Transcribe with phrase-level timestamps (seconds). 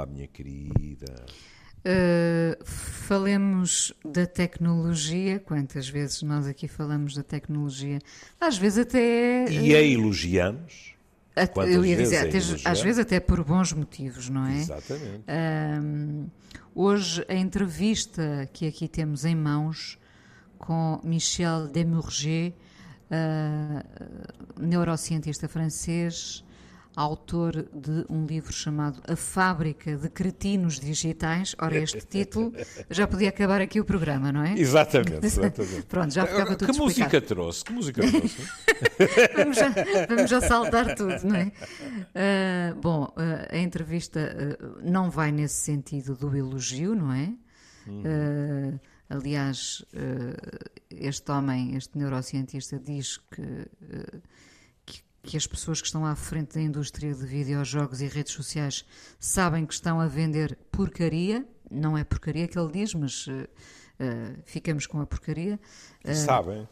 [0.00, 1.26] Olá, minha querida.
[1.80, 5.38] Uh, falemos da tecnologia.
[5.38, 7.98] Quantas vezes nós aqui falamos da tecnologia?
[8.40, 9.44] Às vezes até.
[9.50, 10.94] E a elogiamos.
[11.68, 14.60] Eu ia dizer, até, às vezes até por bons motivos, não é?
[14.60, 15.24] Exatamente.
[15.28, 16.30] Uh,
[16.74, 19.98] hoje, a entrevista que aqui temos em mãos
[20.58, 22.54] com Michel Demurger,
[23.10, 26.42] uh, neurocientista francês,
[26.94, 31.54] autor de um livro chamado A Fábrica de Cretinos Digitais.
[31.60, 32.52] Ora, este título
[32.88, 34.58] já podia acabar aqui o programa, não é?
[34.58, 35.82] Exatamente, exatamente.
[35.86, 37.64] Pronto, já ficava tudo Que música trouxe?
[37.64, 38.36] Que música trouxe?
[39.36, 39.74] vamos, já,
[40.08, 41.52] vamos já saltar tudo, não é?
[42.70, 47.32] Uh, bom, uh, a entrevista uh, não vai nesse sentido do elogio, não é?
[47.86, 48.78] Uhum.
[49.08, 49.84] aliás,
[50.90, 53.66] este homem, este neurocientista, diz que
[55.22, 58.84] que as pessoas que estão à frente da indústria de videojogos e redes sociais
[59.18, 61.46] sabem que estão a vender porcaria.
[61.70, 65.60] Não é porcaria que ele diz, mas uh, uh, ficamos com a porcaria.
[66.04, 66.68] Uh, sabem.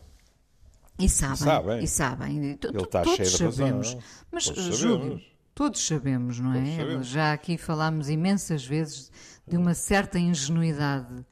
[0.98, 1.36] E sabem.
[1.36, 1.84] sabem.
[1.84, 2.38] E sabem.
[2.38, 3.86] Ele está todos sabemos.
[3.88, 4.02] Razão.
[4.32, 5.20] Mas, todos Júlio,
[5.54, 6.76] todos sabemos, não é?
[6.76, 7.06] Sabemos.
[7.06, 9.12] Já aqui falámos imensas vezes
[9.46, 11.24] de uma certa ingenuidade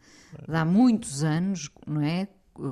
[0.49, 2.29] de há muitos anos, não é?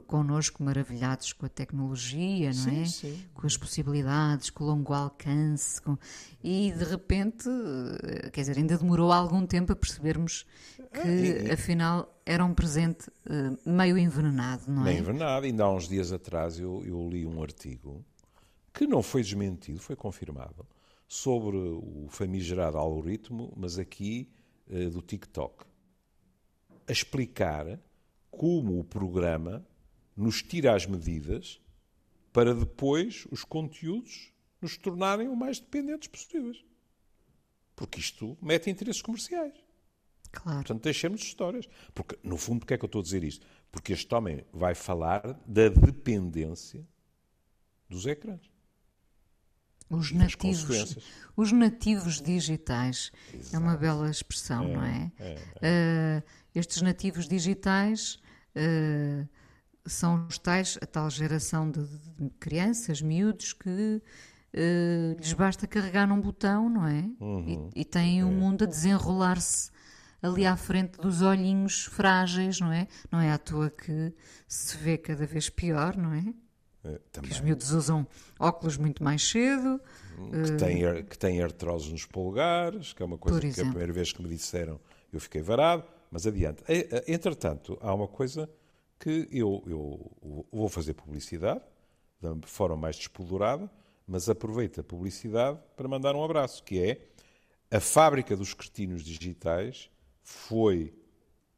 [0.06, 2.86] Connosco maravilhados com a tecnologia, não sim, é?
[2.86, 3.24] Sim.
[3.34, 5.96] Com as possibilidades, com o longo alcance, com...
[6.42, 10.46] e de repente, eh, quer dizer, ainda demorou algum tempo a percebermos
[10.92, 14.84] que ah, afinal era um presente uh, meio envenenado, não é?
[14.86, 18.04] Meio envenenado, ainda há uns dias atrás eu, eu li um artigo
[18.72, 20.66] que não foi desmentido, foi confirmado,
[21.06, 24.32] sobre o famigerado algoritmo, mas aqui
[24.68, 25.64] uh, do TikTok,
[26.86, 27.78] a explicar
[28.30, 29.64] como o programa
[30.16, 31.60] nos tira as medidas
[32.32, 36.64] para depois os conteúdos nos tornarem o mais dependentes possíveis.
[37.76, 39.54] Porque isto mete interesses comerciais.
[40.32, 40.58] Claro.
[40.58, 41.68] Portanto, deixemos de histórias.
[41.94, 43.46] Porque, no fundo, porquê é que eu estou a dizer isto?
[43.70, 46.86] Porque este homem vai falar da dependência
[47.88, 48.40] dos ecrãs.
[49.88, 50.96] Os nativos,
[51.36, 53.12] os nativos digitais.
[53.32, 53.56] Exato.
[53.56, 55.12] É uma bela expressão, é, não é?
[55.18, 56.22] é, é.
[56.22, 58.18] Uh, estes nativos digitais
[58.56, 59.28] uh,
[59.86, 61.84] são os tais, a tal geração de,
[62.18, 64.00] de crianças, miúdos, que
[64.54, 67.04] uh, lhes basta carregar num botão, não é?
[67.20, 67.70] Uhum.
[67.74, 68.34] E, e têm o um é.
[68.34, 69.70] mundo a desenrolar-se
[70.22, 72.88] ali à frente dos olhinhos frágeis, não é?
[73.10, 74.12] Não é à toa que
[74.48, 76.34] se vê cada vez pior, não é?
[76.84, 78.06] é que os miúdos usam
[78.38, 79.80] óculos muito mais cedo.
[80.16, 83.92] Que uh, têm, que têm artrose nos polegares, que é uma coisa que a primeira
[83.92, 84.80] vez que me disseram
[85.12, 85.84] eu fiquei varado.
[86.10, 86.62] Mas adiante.
[87.08, 88.48] Entretanto, há uma coisa
[88.98, 91.60] que eu, eu vou fazer publicidade,
[92.20, 93.70] da forma mais despolurada,
[94.06, 97.08] mas aproveito a publicidade para mandar um abraço, que é
[97.70, 99.90] a fábrica dos cretinos digitais
[100.22, 100.94] foi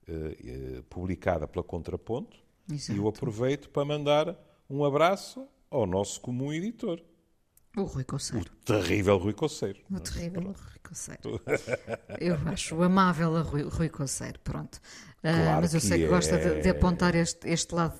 [0.08, 2.38] uh, uh, publicada pela Contraponto
[2.70, 2.92] Exato.
[2.92, 4.36] e eu aproveito para mandar
[4.68, 7.00] um abraço ao nosso comum editor.
[7.76, 8.50] O Rui Coceiro.
[8.62, 9.78] O terrível Rui Coceiro.
[9.90, 11.20] O terrível Rui Coceiro.
[12.18, 14.80] Eu acho o amável a Rui, Rui Coceiro, pronto.
[15.22, 16.08] Ah, claro uh, mas eu sei que é...
[16.08, 17.98] gosta de, de apontar este, este lado,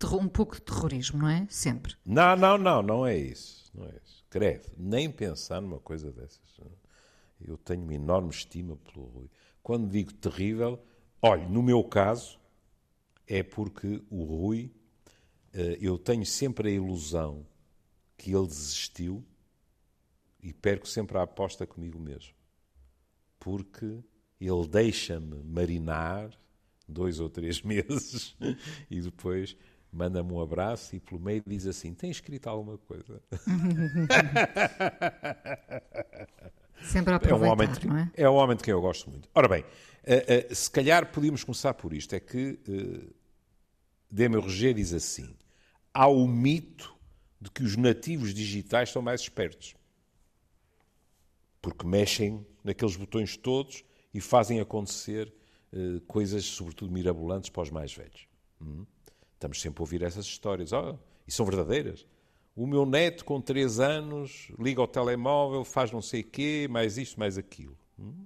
[0.00, 1.46] de, um pouco de terrorismo, não é?
[1.48, 1.94] Sempre.
[2.04, 3.70] Não, não, não, não é isso.
[3.72, 4.24] Não é isso.
[4.28, 6.42] Credo, nem pensar numa coisa dessas.
[7.40, 9.30] Eu tenho uma enorme estima pelo Rui.
[9.62, 10.82] Quando digo terrível,
[11.22, 12.40] olhe, no meu caso,
[13.28, 14.72] é porque o Rui,
[15.54, 17.46] uh, eu tenho sempre a ilusão
[18.24, 19.22] que ele desistiu
[20.42, 22.32] e perco sempre a aposta comigo mesmo.
[23.38, 24.02] Porque
[24.40, 26.30] ele deixa-me marinar
[26.88, 28.34] dois ou três meses
[28.90, 29.54] e depois
[29.92, 33.20] manda-me um abraço e pelo meio diz assim: Tem escrito alguma coisa?
[36.82, 38.10] Sempre a é um homem de, não é?
[38.14, 39.28] É um homem de quem eu gosto muito.
[39.34, 44.94] Ora bem, uh, uh, se calhar podíamos começar por isto: é que uh, Roger diz
[44.94, 45.36] assim:
[45.92, 46.94] há o mito
[47.44, 49.74] de que os nativos digitais são mais espertos.
[51.60, 55.30] Porque mexem naqueles botões todos e fazem acontecer
[55.70, 58.26] uh, coisas, sobretudo mirabolantes, para os mais velhos.
[58.62, 58.86] Hum?
[59.34, 60.72] Estamos sempre a ouvir essas histórias.
[60.72, 60.98] Oh,
[61.28, 62.06] e são verdadeiras.
[62.56, 67.20] O meu neto, com 3 anos, liga ao telemóvel, faz não sei quê, mais isto,
[67.20, 67.76] mais aquilo.
[67.98, 68.24] Hum?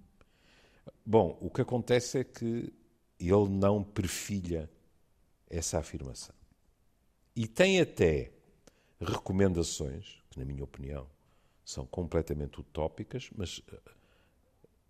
[1.05, 2.73] Bom, o que acontece é que
[3.19, 4.71] ele não perfilha
[5.51, 6.37] essa afirmação.
[7.35, 8.38] E tem até
[9.01, 11.07] recomendações, que, na minha opinião,
[11.65, 13.81] são completamente utópicas, mas eh,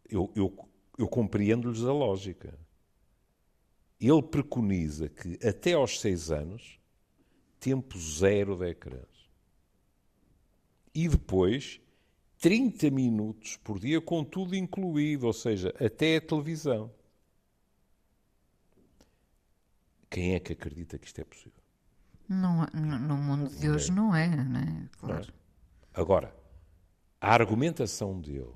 [0.08, 2.58] eu, eu, eu compreendo-lhes a lógica.
[4.00, 6.78] Ele preconiza que até aos seis anos,
[7.58, 9.28] tempo zero de ecrãs.
[10.94, 11.80] E depois,
[12.38, 16.92] 30 minutos por dia, com tudo incluído, ou seja, até a televisão.
[20.08, 21.57] Quem é que acredita que isto é possível?
[22.28, 24.88] Não, no mundo de hoje não é, não é?
[24.98, 25.14] Claro.
[25.14, 25.26] Não é?
[25.94, 26.34] Agora,
[27.20, 28.52] a argumentação dele,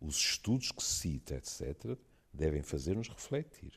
[0.00, 1.98] os estudos que cita, etc.,
[2.32, 3.72] devem fazer-nos refletir.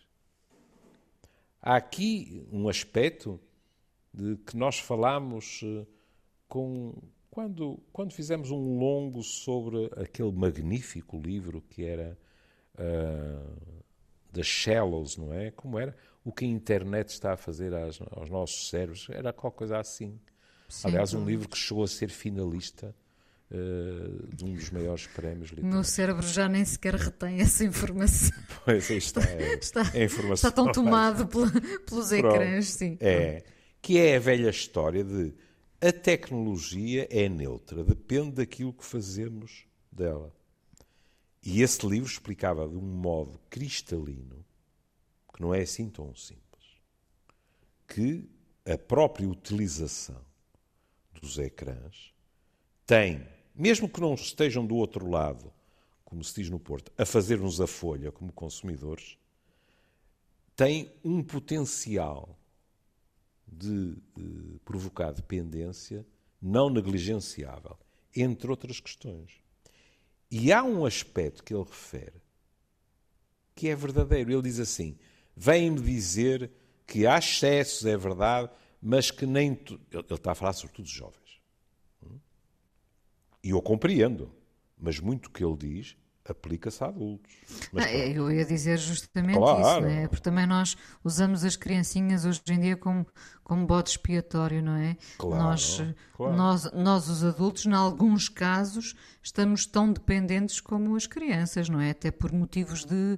[1.62, 3.40] Há aqui um aspecto
[4.14, 5.86] de que nós falamos eh,
[6.48, 6.94] com,
[7.30, 12.18] quando, quando fizemos um longo sobre aquele magnífico livro que era
[12.76, 13.84] uh,
[14.34, 15.52] The Shallows, não é?
[15.52, 15.96] Como era?
[16.24, 19.08] O que a internet está a fazer às, aos nossos cérebros.
[19.10, 20.20] Era qualquer coisa assim.
[20.68, 22.94] Sim, Aliás, um livro que chegou a ser finalista
[23.52, 25.72] uh, de um dos maiores prémios literários.
[25.72, 28.38] O meu cérebro já nem sequer retém essa informação.
[28.66, 29.22] Pois, está.
[29.24, 31.28] É, está, é informação está tão tomado
[31.86, 32.98] pelos ecrãs, sim.
[33.00, 33.44] É,
[33.82, 35.34] que é a velha história de
[35.80, 40.34] a tecnologia é neutra, depende daquilo que fazemos dela.
[41.44, 44.46] E esse livro explicava de um modo cristalino,
[45.34, 46.82] que não é assim tão simples,
[47.88, 48.30] que
[48.66, 50.22] a própria utilização
[51.14, 52.14] dos ecrãs
[52.86, 55.54] tem, mesmo que não estejam do outro lado,
[56.04, 59.18] como se diz no Porto, a fazer-nos a folha como consumidores,
[60.56, 62.38] tem um potencial
[63.48, 66.06] de, de eh, provocar dependência
[66.42, 67.78] não negligenciável,
[68.16, 69.32] entre outras questões.
[70.30, 72.22] E há um aspecto que ele refere
[73.58, 74.32] que é verdadeiro.
[74.32, 74.98] Ele diz assim:
[75.36, 76.52] vem-me dizer
[76.86, 78.50] que há excessos, é verdade,
[78.82, 79.56] mas que nem.
[79.56, 79.82] Tu...
[79.92, 81.42] Ele está a falar sobretudo de jovens.
[83.44, 84.32] E eu compreendo,
[84.78, 85.98] mas muito que ele diz
[86.32, 87.32] aplica-se a adultos.
[87.72, 89.62] Mas, ah, eu ia dizer justamente claro.
[89.62, 90.08] isso, não é?
[90.08, 93.06] Porque também nós usamos as criancinhas hoje em dia como,
[93.44, 94.98] como bode expiatório, não é?
[95.18, 95.84] Claro, nós,
[96.14, 96.36] claro.
[96.36, 101.92] nós, nós, os adultos, em alguns casos, estamos tão dependentes como as crianças, não é?
[101.92, 103.18] Até por motivos de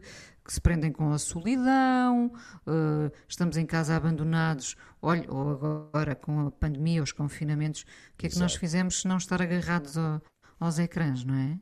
[0.49, 2.31] que se prendem com a solidão,
[2.65, 8.25] uh, estamos em casa abandonados, olha, ou agora com a pandemia, os confinamentos, o que
[8.25, 8.33] é Exato.
[8.33, 10.19] que nós fizemos se não estar agarrados ao,
[10.59, 11.59] aos ecrãs, não é?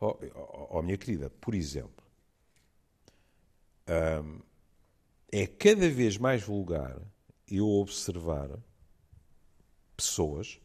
[0.00, 2.04] Oh, oh, oh, minha querida, por exemplo,
[5.30, 7.00] é cada vez mais vulgar
[7.48, 8.50] eu observar
[9.96, 10.60] pessoas,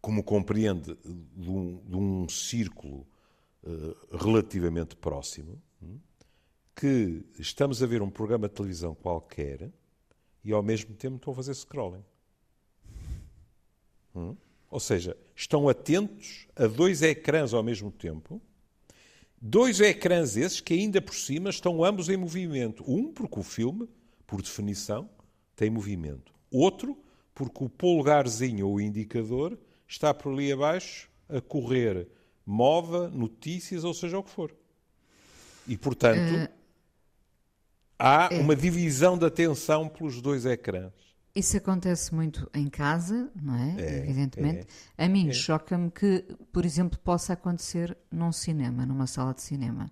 [0.00, 0.94] como compreende,
[1.34, 3.06] de um, de um círculo
[3.64, 5.98] uh, relativamente próximo, hum,
[6.74, 9.70] que estamos a ver um programa de televisão qualquer
[10.44, 12.04] e ao mesmo tempo estão a fazer scrolling.
[14.14, 14.36] Hum?
[14.76, 18.42] Ou seja, estão atentos a dois ecrãs ao mesmo tempo.
[19.40, 22.84] Dois ecrãs esses que ainda por cima estão ambos em movimento.
[22.86, 23.88] Um, porque o filme,
[24.26, 25.08] por definição,
[25.56, 26.30] tem movimento.
[26.50, 26.94] Outro,
[27.34, 29.58] porque o polegarzinho ou o indicador
[29.88, 32.06] está por ali abaixo a correr
[32.44, 34.54] moda, notícias, ou seja o que for.
[35.66, 36.48] E, portanto, uh,
[37.98, 38.38] há é.
[38.38, 41.05] uma divisão da atenção pelos dois ecrãs.
[41.36, 43.74] Isso acontece muito em casa, não é?
[43.78, 44.66] é Evidentemente.
[44.96, 45.32] É, a mim é.
[45.32, 49.90] choca-me que, por exemplo, possa acontecer num cinema, numa sala de cinema.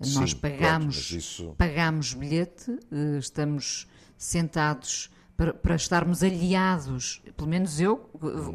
[0.00, 1.54] Sim, Nós pagamos, pronto, isso...
[1.56, 3.86] pagamos bilhete, eh, estamos
[4.18, 7.98] sentados para, para, estarmos aliados, pelo menos eu,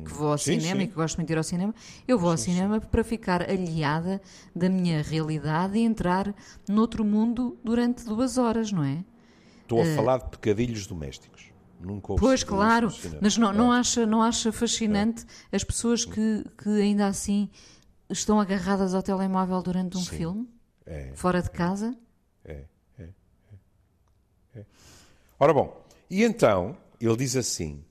[0.05, 0.85] que vou ao sim, cinema sim.
[0.85, 1.73] e que gosto muito de ir ao cinema,
[2.05, 4.21] eu vou ao sim, cinema para ficar aliada
[4.53, 6.35] da minha realidade e entrar
[6.67, 9.05] noutro mundo durante duas horas, não é?
[9.61, 11.55] Estou a uh, falar de pecadilhos domésticos.
[11.79, 12.89] Nunca pois, claro,
[13.21, 13.79] mas não, não, é.
[13.79, 15.55] acha, não acha fascinante é.
[15.55, 17.49] as pessoas que, que ainda assim
[18.09, 20.17] estão agarradas ao telemóvel durante um Sim.
[20.17, 20.49] filme?
[20.85, 21.11] É.
[21.13, 21.95] Fora de casa?
[22.43, 22.63] É.
[22.97, 23.09] é.
[24.55, 24.65] é.
[25.39, 27.83] Ora bom, e então ele diz assim: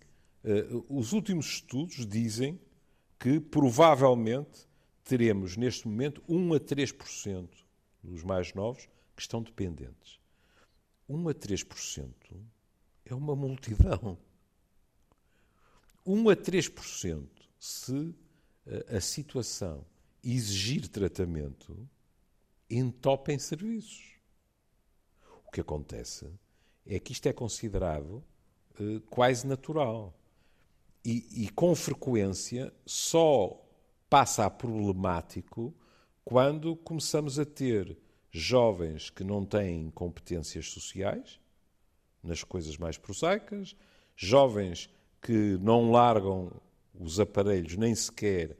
[0.45, 2.59] uh, os últimos estudos dizem
[3.19, 4.67] que provavelmente
[5.05, 7.49] teremos neste momento 1 a 3%
[8.03, 10.19] dos mais novos que estão dependentes.
[11.09, 12.11] 1 a 3%
[13.07, 14.19] é uma multidão.
[16.05, 17.27] 1 a 3%,
[17.59, 18.15] se
[18.67, 19.85] eh, a situação
[20.23, 21.89] exigir tratamento,
[22.69, 24.17] entopem serviços.
[25.47, 26.29] O que acontece
[26.85, 28.23] é que isto é considerado
[28.81, 30.15] uh, quase natural.
[31.05, 33.65] E, e, com frequência só
[34.11, 35.73] passa a problemático
[36.25, 37.97] quando começamos a ter
[38.33, 41.39] jovens que não têm competências sociais
[42.27, 43.77] nas coisas mais prosaicas,
[44.15, 44.89] jovens
[45.23, 46.53] que não largam
[46.95, 48.57] os aparelhos nem sequer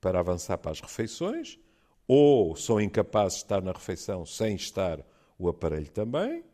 [0.00, 1.58] para avançar para as refeições,
[2.06, 5.04] ou são incapazes de estar na refeição sem estar
[5.38, 6.44] o aparelho também,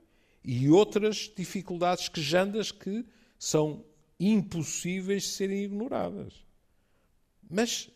[0.42, 3.04] e outras dificuldades quejandas que
[3.38, 3.84] são
[4.18, 6.44] impossíveis de serem ignoradas.
[7.48, 7.90] Mas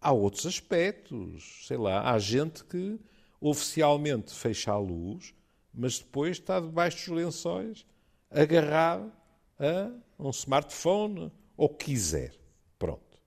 [0.00, 1.64] há outros aspectos.
[1.66, 3.00] Sei lá, há gente que
[3.40, 5.34] oficialmente fecha a luz,
[5.74, 7.86] mas depois está debaixo dos lençóis,
[8.30, 9.12] agarrado
[9.58, 12.34] a um smartphone ou quiser.
[12.78, 13.18] Pronto.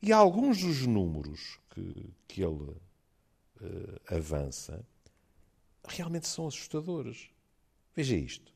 [0.00, 2.70] E alguns dos números que, que ele
[3.60, 4.84] uh, avança
[5.86, 7.30] realmente são assustadores.
[7.94, 8.52] Veja isto.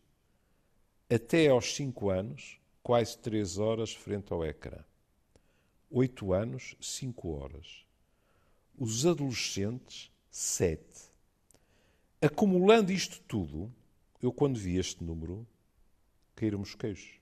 [1.11, 4.79] Até aos 5 anos, quase 3 horas frente ao ecrã.
[5.91, 7.85] 8 anos, 5 horas.
[8.79, 11.12] Os adolescentes, 7.
[12.23, 13.73] Acumulando isto tudo,
[14.23, 15.45] eu quando vi este número,
[16.37, 17.21] caíram os queixos.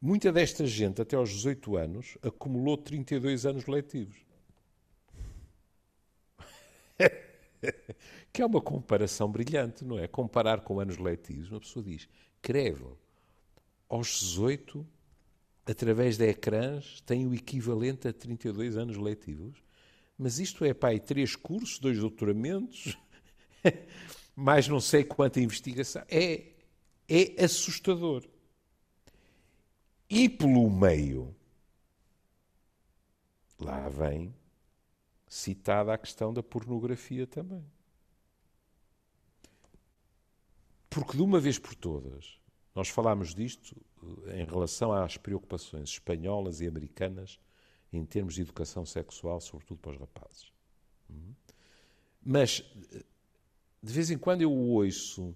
[0.00, 4.16] Muita desta gente, até aos 18 anos, acumulou 32 anos letivos.
[8.32, 10.08] que é uma comparação brilhante, não é?
[10.08, 12.08] Comparar com anos letivos, uma pessoa diz,
[12.40, 12.96] crevo,
[13.86, 14.86] aos 18
[15.66, 19.62] através de ecrãs, tem o equivalente a 32 anos letivos.
[20.16, 22.96] Mas isto é, pai, três cursos, dois doutoramentos,
[24.34, 26.02] mais não sei quanta investigação.
[26.08, 26.52] É,
[27.08, 28.24] é assustador.
[30.08, 31.34] E pelo meio,
[33.58, 34.34] lá vem
[35.26, 37.64] citada a questão da pornografia também.
[40.88, 42.38] Porque de uma vez por todas,
[42.74, 43.76] nós falámos disto
[44.32, 47.38] em relação às preocupações espanholas e americanas
[47.92, 50.52] em termos de educação sexual, sobretudo para os rapazes.
[52.22, 52.62] Mas,
[53.82, 55.34] de vez em quando, eu ouço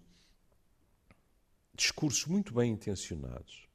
[1.74, 3.68] discursos muito bem intencionados,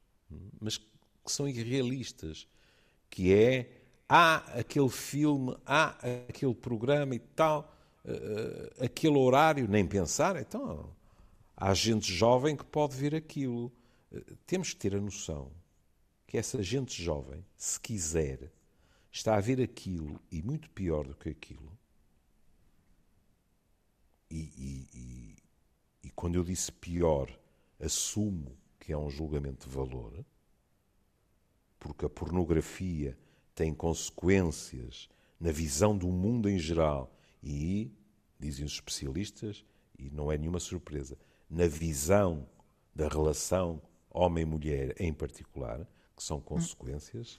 [0.59, 0.86] mas que
[1.25, 2.47] são irrealistas,
[3.09, 3.71] que é
[4.07, 5.97] há aquele filme, há
[6.29, 7.74] aquele programa e tal,
[8.05, 10.95] uh, aquele horário, nem pensar, então
[11.55, 13.71] há gente jovem que pode ver aquilo
[14.45, 15.51] temos que ter a noção
[16.25, 18.51] que essa gente jovem, se quiser,
[19.12, 21.76] está a ver aquilo e muito pior do que aquilo.
[24.29, 25.36] E, e, e,
[26.03, 27.29] e quando eu disse pior,
[27.79, 30.25] assumo que é um julgamento de valor,
[31.79, 33.17] porque a pornografia
[33.53, 37.91] tem consequências na visão do mundo em geral e,
[38.39, 39.63] dizem os especialistas,
[39.98, 41.17] e não é nenhuma surpresa,
[41.50, 42.48] na visão
[42.93, 47.38] da relação homem-mulher em particular, que são consequências.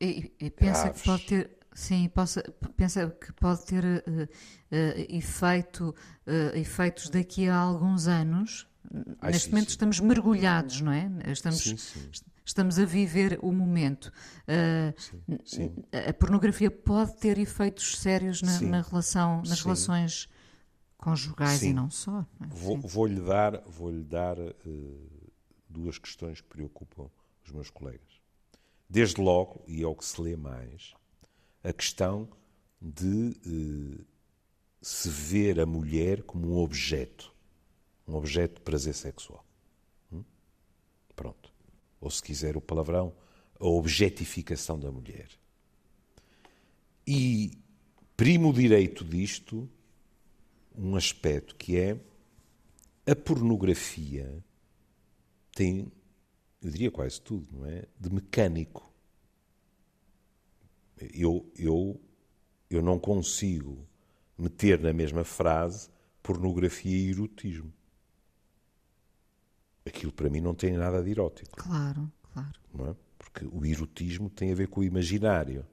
[0.00, 1.02] E, e pensa graves.
[1.02, 1.59] que pode ter.
[1.72, 2.42] Sim, possa,
[2.76, 4.28] pensa que pode ter uh, uh,
[5.08, 5.94] efeito,
[6.26, 8.66] uh, efeitos daqui a alguns anos.
[9.20, 9.72] Ai, Neste sim, momento sim.
[9.72, 11.08] estamos mergulhados, não é?
[11.28, 11.76] Estamos, sim,
[12.44, 14.12] estamos a viver o momento.
[16.08, 20.28] A pornografia pode ter efeitos sérios na, na relação, nas relações
[20.96, 22.26] conjugais e não só.
[22.40, 22.48] Não é?
[22.48, 24.36] Vou-lhe vou dar, vou -lhe dar
[25.68, 27.08] duas questões que preocupam
[27.44, 28.20] os meus colegas.
[28.88, 30.94] Desde logo, e é o que se lê mais,
[31.62, 32.28] a questão
[32.80, 34.04] de eh,
[34.80, 37.34] se ver a mulher como um objeto,
[38.08, 39.44] um objeto de prazer sexual.
[40.12, 40.24] Hum?
[41.14, 41.52] Pronto.
[42.00, 43.12] Ou se quiser o palavrão,
[43.58, 45.28] a objetificação da mulher.
[47.06, 47.58] E
[48.16, 49.68] primo direito disto,
[50.74, 52.00] um aspecto que é
[53.06, 54.42] a pornografia
[55.52, 55.90] tem,
[56.62, 57.84] eu diria quase tudo, não é?
[57.98, 58.89] De mecânico.
[61.14, 62.00] Eu, eu,
[62.68, 63.86] eu não consigo
[64.36, 65.88] meter na mesma frase
[66.22, 67.72] pornografia e erotismo.
[69.86, 71.56] Aquilo para mim não tem nada de erótico.
[71.56, 72.50] Claro, claro.
[72.90, 72.94] É?
[73.18, 75.66] Porque o erotismo tem a ver com o imaginário,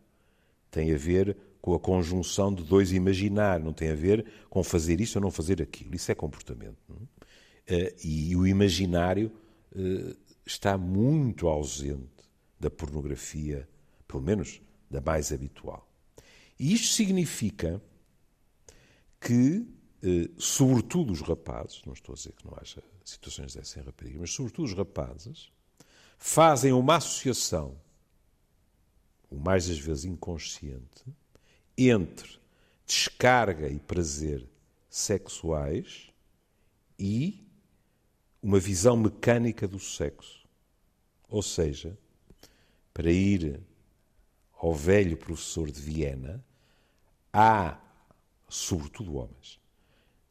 [0.72, 5.02] tem a ver com a conjunção de dois imaginários, não tem a ver com fazer
[5.02, 5.96] isso ou não fazer aquilo.
[5.96, 6.78] Isso é comportamento.
[7.66, 7.94] É?
[8.04, 9.32] E o imaginário
[9.76, 10.16] eh,
[10.46, 12.08] está muito ausente
[12.60, 13.68] da pornografia,
[14.08, 15.88] pelo menos da mais habitual.
[16.60, 17.82] E isto significa
[19.20, 19.68] que,
[20.04, 24.20] eh, sobretudo os rapazes, não estou a dizer que não haja situações dessas em raparigas,
[24.20, 25.52] mas sobretudo os rapazes,
[26.18, 27.80] fazem uma associação,
[29.30, 31.04] o mais das vezes inconsciente,
[31.78, 32.40] entre
[32.86, 34.48] descarga e prazer
[34.90, 36.10] sexuais
[36.98, 37.46] e
[38.42, 40.48] uma visão mecânica do sexo.
[41.30, 41.98] Ou seja,
[42.94, 43.60] para ir
[44.58, 46.44] ao velho professor de Viena,
[47.32, 47.80] há,
[48.50, 49.60] sobretudo homens,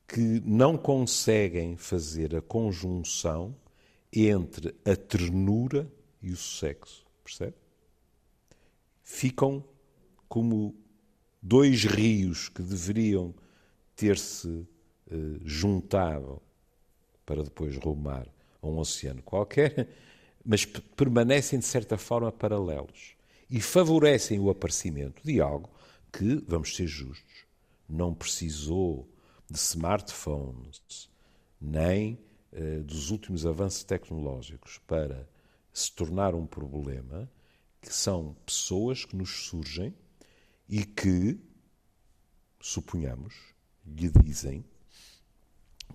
[0.06, 3.54] que não conseguem fazer a conjunção
[4.12, 5.90] entre a ternura
[6.22, 7.04] e o sexo.
[7.24, 7.54] Percebe?
[9.02, 9.64] Ficam
[10.28, 10.74] como
[11.42, 13.34] dois rios que deveriam
[13.94, 14.66] ter-se
[15.10, 15.14] eh,
[15.44, 16.40] juntado
[17.24, 18.28] para depois rumar
[18.62, 19.88] a um oceano qualquer,
[20.44, 23.15] mas permanecem de certa forma paralelos.
[23.48, 25.70] E favorecem o aparecimento de algo
[26.12, 27.46] que, vamos ser justos,
[27.88, 29.08] não precisou
[29.48, 31.08] de smartphones
[31.60, 32.18] nem
[32.52, 35.28] eh, dos últimos avanços tecnológicos para
[35.72, 37.30] se tornar um problema,
[37.80, 39.94] que são pessoas que nos surgem
[40.68, 41.38] e que,
[42.60, 43.34] suponhamos,
[43.86, 44.64] lhe dizem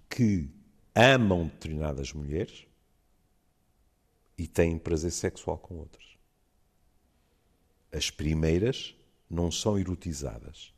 [0.09, 0.49] que
[0.95, 2.65] amam determinadas mulheres
[4.37, 6.05] e têm prazer sexual com outras.
[7.91, 8.95] As primeiras
[9.29, 10.73] não são erotizadas.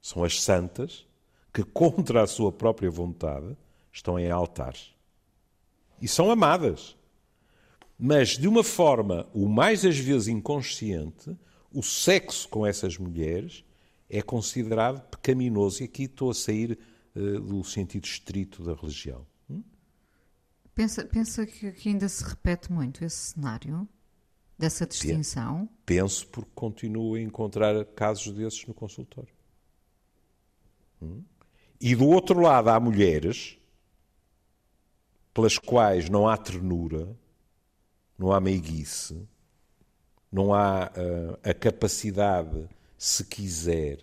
[0.00, 1.06] São as santas
[1.52, 3.56] que, contra a sua própria vontade,
[3.92, 4.94] estão em altares.
[6.00, 6.96] E são amadas.
[7.98, 11.36] Mas, de uma forma, o mais às vezes inconsciente,
[11.72, 13.64] o sexo com essas mulheres
[14.08, 15.82] é considerado pecaminoso.
[15.82, 16.78] E aqui estou a sair
[17.14, 19.26] uh, do sentido estrito da religião.
[19.48, 19.62] Hum?
[20.74, 23.88] Pensa, pensa que, que ainda se repete muito esse cenário?
[24.58, 25.68] Dessa distinção?
[25.84, 29.34] Penso porque continuo a encontrar casos desses no consultório.
[31.02, 31.22] Hum?
[31.80, 33.58] E do outro lado há mulheres
[35.32, 37.08] pelas quais não há ternura,
[38.16, 39.26] não há meiguice,
[40.30, 43.98] não há uh, a capacidade, se quiser,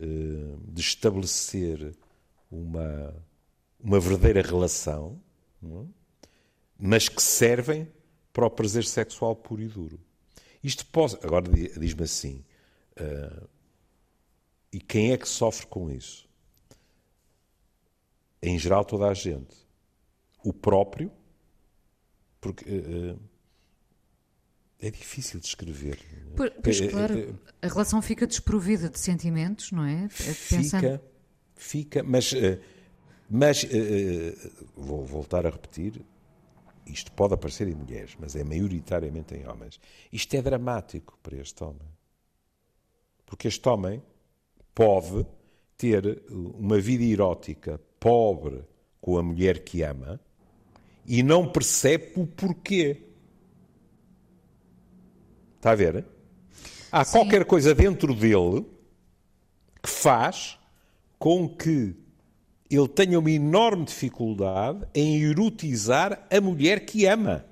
[0.00, 1.96] uh, de estabelecer
[2.50, 3.14] uma,
[3.80, 5.20] uma verdadeira relação,
[5.62, 5.88] hum?
[6.76, 7.88] mas que servem
[8.34, 9.98] para o prazer sexual puro e duro.
[10.62, 11.16] Isto pode.
[11.22, 12.44] Agora diz-me assim.
[13.00, 13.48] Uh,
[14.72, 16.28] e quem é que sofre com isso?
[18.42, 19.54] Em geral, toda a gente.
[20.42, 21.12] O próprio,
[22.40, 23.18] porque uh,
[24.80, 26.00] é difícil de escrever.
[26.62, 30.08] Pois, claro, a relação fica desprovida de sentimentos, não é?
[30.08, 31.00] Fica,
[31.54, 32.34] fica, mas,
[33.30, 33.64] mas
[34.76, 36.04] vou voltar a repetir,
[36.86, 39.80] isto pode aparecer em mulheres, mas é maioritariamente em homens.
[40.12, 41.88] Isto é dramático para este homem.
[43.24, 44.02] Porque este homem
[44.74, 45.26] pode
[45.76, 48.62] ter uma vida erótica pobre
[49.00, 50.20] com a mulher que ama
[51.06, 53.02] e não percebe o porquê.
[55.56, 56.04] Está a ver?
[56.92, 57.12] Há Sim.
[57.12, 58.64] qualquer coisa dentro dele
[59.82, 60.58] que faz
[61.18, 61.96] com que
[62.74, 67.44] ele tenha uma enorme dificuldade em erotizar a mulher que ama.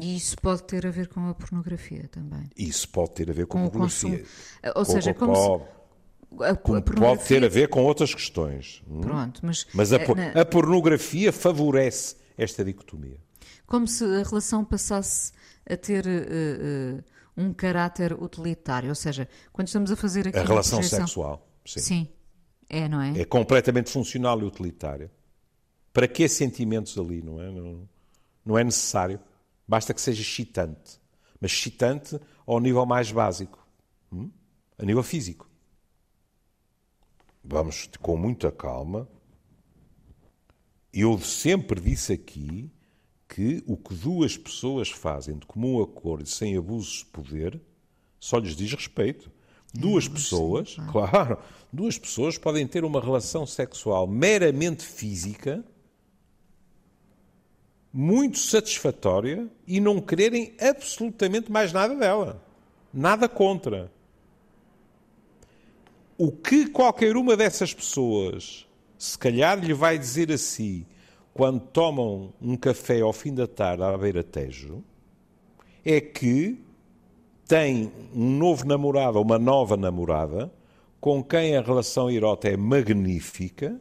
[0.00, 2.48] E isso pode ter a ver com a pornografia também.
[2.56, 4.18] Isso pode ter a ver com, com a pornografia.
[4.18, 4.72] Consumo.
[4.76, 5.58] Ou seja, como, como,
[6.40, 8.82] se, a, como pode ter a ver com outras questões.
[8.88, 9.00] Hum?
[9.00, 10.42] Pronto, mas, mas a, eh, na...
[10.42, 13.18] a pornografia favorece esta dicotomia.
[13.66, 15.32] Como se a relação passasse
[15.68, 17.04] a ter uh, uh,
[17.38, 18.88] um caráter utilitário.
[18.88, 20.36] Ou seja, quando estamos a fazer aqui.
[20.36, 21.06] A relação projeção...
[21.06, 21.48] sexual.
[21.64, 21.80] Sim.
[21.80, 22.08] sim.
[22.68, 23.20] É, não é?
[23.20, 25.10] É completamente funcional e utilitária.
[25.92, 27.50] Para que sentimentos ali, não é?
[27.50, 27.88] Não,
[28.44, 29.20] não é necessário.
[29.66, 31.00] Basta que seja excitante.
[31.40, 33.66] Mas excitante ao nível mais básico.
[34.12, 34.30] Hum?
[34.76, 35.48] A nível físico.
[37.42, 39.08] Vamos com muita calma.
[40.92, 42.70] Eu sempre disse aqui
[43.28, 47.60] que o que duas pessoas fazem de comum acordo e sem abusos de poder
[48.18, 49.30] só lhes diz respeito.
[49.72, 51.10] Duas é, pessoas, sim, claro.
[51.10, 51.38] claro,
[51.72, 55.62] duas pessoas podem ter uma relação sexual meramente física,
[57.92, 62.42] muito satisfatória e não quererem absolutamente mais nada dela.
[62.92, 63.92] Nada contra.
[66.16, 68.66] O que qualquer uma dessas pessoas,
[68.98, 70.86] se calhar, lhe vai dizer a si
[71.38, 74.82] quando tomam um café ao fim da tarde à beira-tejo,
[75.84, 76.60] é que
[77.46, 80.52] tem um novo namorado uma nova namorada
[81.00, 83.80] com quem a relação erótica é magnífica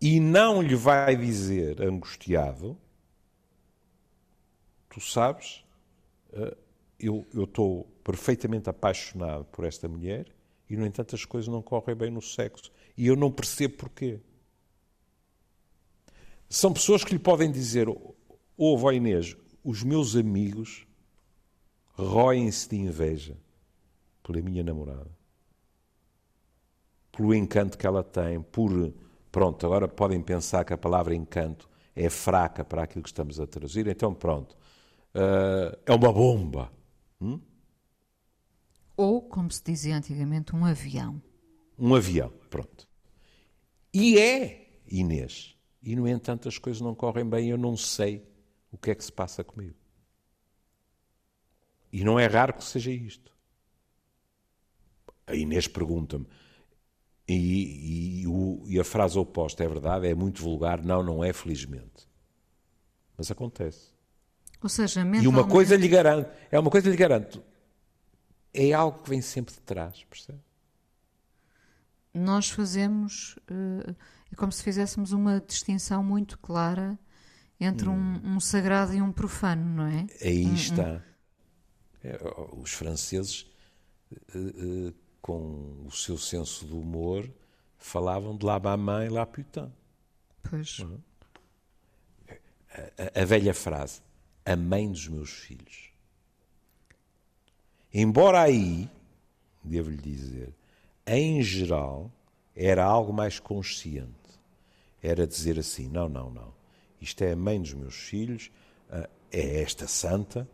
[0.00, 2.78] e não lhe vai dizer angustiado:
[4.90, 5.64] Tu sabes,
[6.34, 6.56] eh,
[7.00, 10.28] eu estou perfeitamente apaixonado por esta mulher
[10.70, 14.20] e, no entanto, as coisas não correm bem no sexo e eu não percebo porquê.
[16.48, 17.88] São pessoas que lhe podem dizer:
[18.56, 20.86] Ouve, oh, Inês, os meus amigos
[21.92, 23.36] roem-se de inveja
[24.22, 25.10] pela minha namorada,
[27.12, 28.94] pelo encanto que ela tem, por.
[29.30, 33.46] Pronto, agora podem pensar que a palavra encanto é fraca para aquilo que estamos a
[33.46, 34.56] traduzir, então pronto.
[35.14, 36.72] Uh, é uma bomba.
[37.20, 37.38] Hum?
[38.96, 41.20] Ou, como se dizia antigamente, um avião.
[41.78, 42.88] Um avião, pronto.
[43.92, 45.57] E é, Inês,
[45.92, 48.22] e, no entanto, as coisas não correm bem, eu não sei
[48.70, 49.76] o que é que se passa comigo.
[51.92, 53.32] E não é raro que seja isto.
[55.26, 56.26] A Inês pergunta-me,
[57.26, 62.08] e, e, e, a frase oposta é verdade, é muito vulgar, não, não é, felizmente.
[63.16, 63.92] Mas acontece.
[64.62, 65.24] Ou seja, mentalmente...
[65.24, 67.42] E uma coisa lhe garanto, é uma coisa lhe garanto,
[68.52, 70.40] é algo que vem sempre de trás, percebe?
[72.14, 73.94] Nós fazemos, uh,
[74.32, 76.98] é como se fizéssemos uma distinção muito clara
[77.60, 78.20] entre hum.
[78.24, 80.06] um, um, sagrado e um profano, não é?
[80.22, 81.02] Aí um, está.
[82.04, 82.18] É,
[82.56, 83.46] os franceses,
[84.34, 87.28] uh, uh, com o seu senso de humor,
[87.76, 89.72] falavam de la maman e la putain.
[90.42, 90.78] Pois.
[90.78, 91.00] Uhum.
[92.28, 94.00] A, a, a velha frase,
[94.44, 95.90] a mãe dos meus filhos.
[97.92, 98.88] Embora aí,
[99.64, 100.54] devo-lhe dizer,
[101.06, 102.12] em geral,
[102.54, 104.17] era algo mais consciente.
[105.08, 106.54] Era dizer assim: não, não, não.
[107.00, 108.50] Isto é a mãe dos meus filhos,
[108.90, 110.48] ah, é esta santa,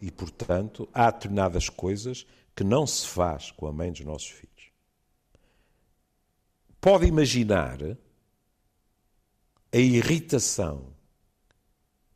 [0.00, 4.72] e portanto há determinadas coisas que não se faz com a mãe dos nossos filhos.
[6.80, 7.78] Pode imaginar
[9.72, 10.92] a irritação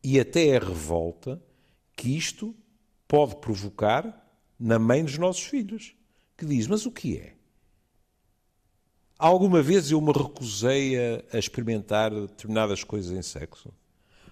[0.02, 1.40] e até a revolta
[1.94, 2.56] que isto
[3.06, 4.24] pode provocar
[4.58, 5.94] na mãe dos nossos filhos,
[6.36, 7.35] que diz: Mas o que é?
[9.18, 10.96] Alguma vez eu me recusei
[11.32, 13.72] a, experimentar determinadas coisas em sexo?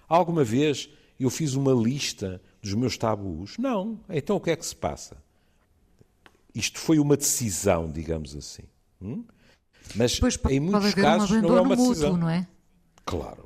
[0.07, 3.57] Alguma vez eu fiz uma lista dos meus tabus?
[3.57, 3.99] Não.
[4.09, 5.17] Então o que é que se passa?
[6.53, 8.63] Isto foi uma decisão, digamos assim.
[9.01, 9.25] Hum?
[9.95, 12.11] Mas Depois, em muitos casos um não é uma decisão.
[12.11, 12.47] Mútuo, não é?
[13.03, 13.43] Claro.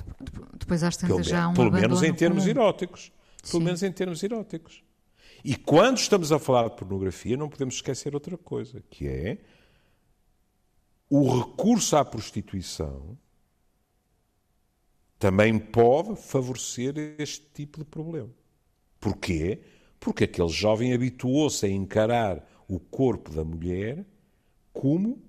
[0.58, 2.50] Depois às tantas pelo, já há um Pelo menos em termos comum.
[2.52, 3.12] eróticos.
[3.42, 3.66] Pelo Sim.
[3.66, 4.84] menos em termos eróticos.
[5.44, 9.38] E quando estamos a falar de pornografia, não podemos esquecer outra coisa, que é
[11.10, 13.18] o recurso à prostituição
[15.18, 18.30] também pode favorecer este tipo de problema.
[19.00, 19.62] Porquê?
[20.00, 24.06] Porque aquele jovem habituou-se a encarar o corpo da mulher
[24.72, 25.22] como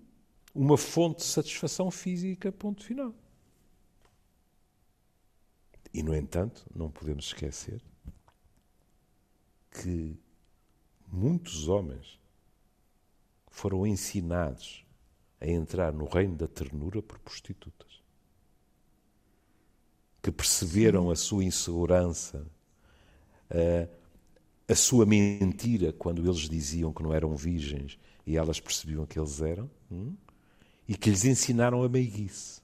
[0.54, 3.14] uma fonte de satisfação física, ponto final.
[5.92, 7.82] E, no entanto, não podemos esquecer
[9.70, 10.16] que
[11.06, 12.20] muitos homens
[13.48, 14.84] foram ensinados
[15.40, 18.00] a entrar no reino da ternura por prostitutas.
[20.22, 22.46] Que perceberam a sua insegurança,
[23.50, 23.88] a,
[24.72, 29.40] a sua mentira quando eles diziam que não eram virgens e elas percebiam que eles
[29.40, 30.14] eram, hum?
[30.86, 32.60] e que lhes ensinaram a meiguice.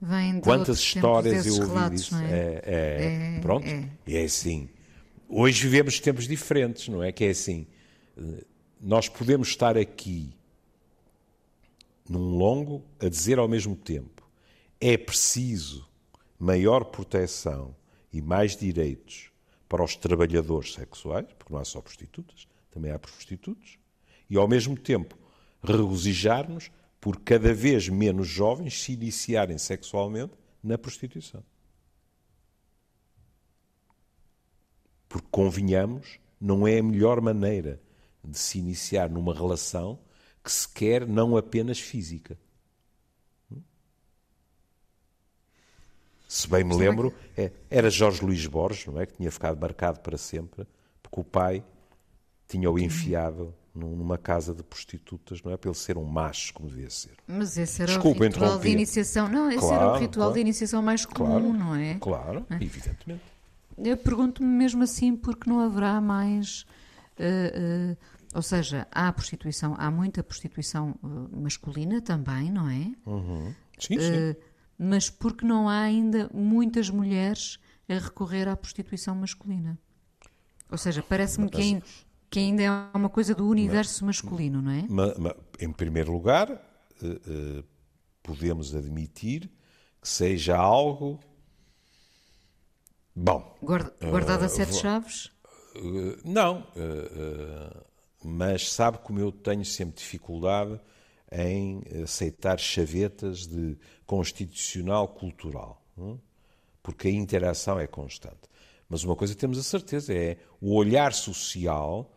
[0.00, 2.16] Vem Quantas histórias eu ouvi relatos, disso?
[2.16, 2.32] É?
[2.32, 3.88] É, é, É, pronto, é.
[4.08, 4.68] é assim.
[5.28, 7.12] Hoje vivemos tempos diferentes, não é?
[7.12, 7.66] Que é assim.
[8.82, 10.34] Nós podemos estar aqui
[12.08, 14.28] num longo a dizer ao mesmo tempo
[14.80, 15.88] é preciso
[16.36, 17.76] maior proteção
[18.12, 19.30] e mais direitos
[19.68, 23.78] para os trabalhadores sexuais, porque não há só prostitutas, também há prostitutos,
[24.28, 25.16] e ao mesmo tempo
[25.62, 26.68] regozijar-nos
[27.00, 31.44] por cada vez menos jovens se iniciarem sexualmente na prostituição.
[35.08, 37.80] Porque, convenhamos, não é a melhor maneira
[38.24, 39.98] de se iniciar numa relação
[40.42, 42.38] que se quer não apenas física.
[46.28, 49.04] Se bem me lembro, é, era Jorge Luís Borges, não é?
[49.04, 50.66] Que tinha ficado marcado para sempre,
[51.02, 51.62] porque o pai
[52.48, 55.56] tinha-o enfiado numa casa de prostitutas, não é?
[55.56, 57.12] Para ele ser um macho, como devia ser.
[57.26, 59.28] Mas esse era Desculpa, o ritual de iniciação.
[59.28, 60.34] Não, esse Claro, era o ritual claro.
[60.34, 61.94] de iniciação mais comum, Claro, não é?
[61.98, 63.22] Claro, evidentemente.
[63.78, 66.66] Eu pergunto-me mesmo assim porque não haverá mais.
[67.18, 67.96] Eh, eh,
[68.34, 72.92] ou seja, há prostituição, há muita prostituição eh, masculina também, não é?
[73.78, 73.98] Sim, sim.
[74.00, 74.36] Eh,
[74.78, 79.78] mas porque não há ainda muitas mulheres a recorrer à prostituição masculina.
[80.70, 81.82] Ou seja, parece-me que, ain-
[82.30, 84.82] que ainda é uma coisa do universo masculino, não é?
[84.88, 86.48] Ma- ma- em primeiro lugar,
[88.22, 89.50] podemos admitir
[90.00, 91.20] que seja algo.
[93.14, 95.30] Bom, Guarda- Guardado a sete chaves?
[95.74, 97.76] Eh, não, eh,
[98.24, 100.80] mas sabe como eu tenho sempre dificuldade
[101.30, 106.18] em aceitar chavetas de constitucional cultural, hum?
[106.82, 108.50] porque a interação é constante.
[108.88, 112.10] Mas uma coisa temos a certeza é o olhar social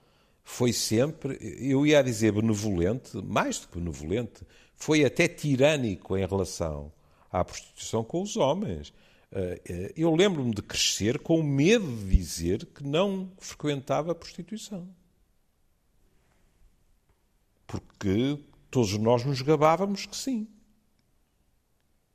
[0.45, 6.93] foi sempre, eu ia dizer benevolente, mais do que benevolente, foi até tirânico em relação
[7.31, 8.93] à prostituição com os homens.
[9.31, 14.87] Eh, eh, Eu lembro-me de crescer com medo de dizer que não frequentava a prostituição.
[17.67, 20.47] Porque todos nós nos gabávamos que sim.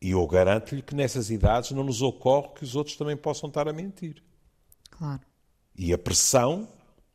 [0.00, 3.68] E eu garanto-lhe que nessas idades não nos ocorre que os outros também possam estar
[3.68, 4.22] a mentir.
[4.90, 5.20] Claro.
[5.76, 6.68] E a pressão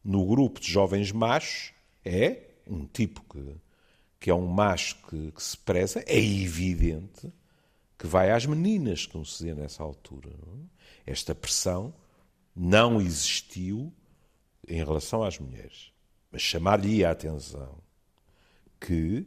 [0.04, 3.56] no grupo de jovens machos é um tipo que,
[4.20, 7.32] que é um macho que, que se preza, é evidente
[7.98, 10.30] que vai às meninas, como se dizia nessa altura.
[10.30, 11.12] É?
[11.12, 11.94] Esta pressão
[12.56, 13.94] não existiu
[14.68, 15.92] em relação às mulheres.
[16.32, 17.78] Mas chamar-lhe a atenção
[18.80, 19.26] que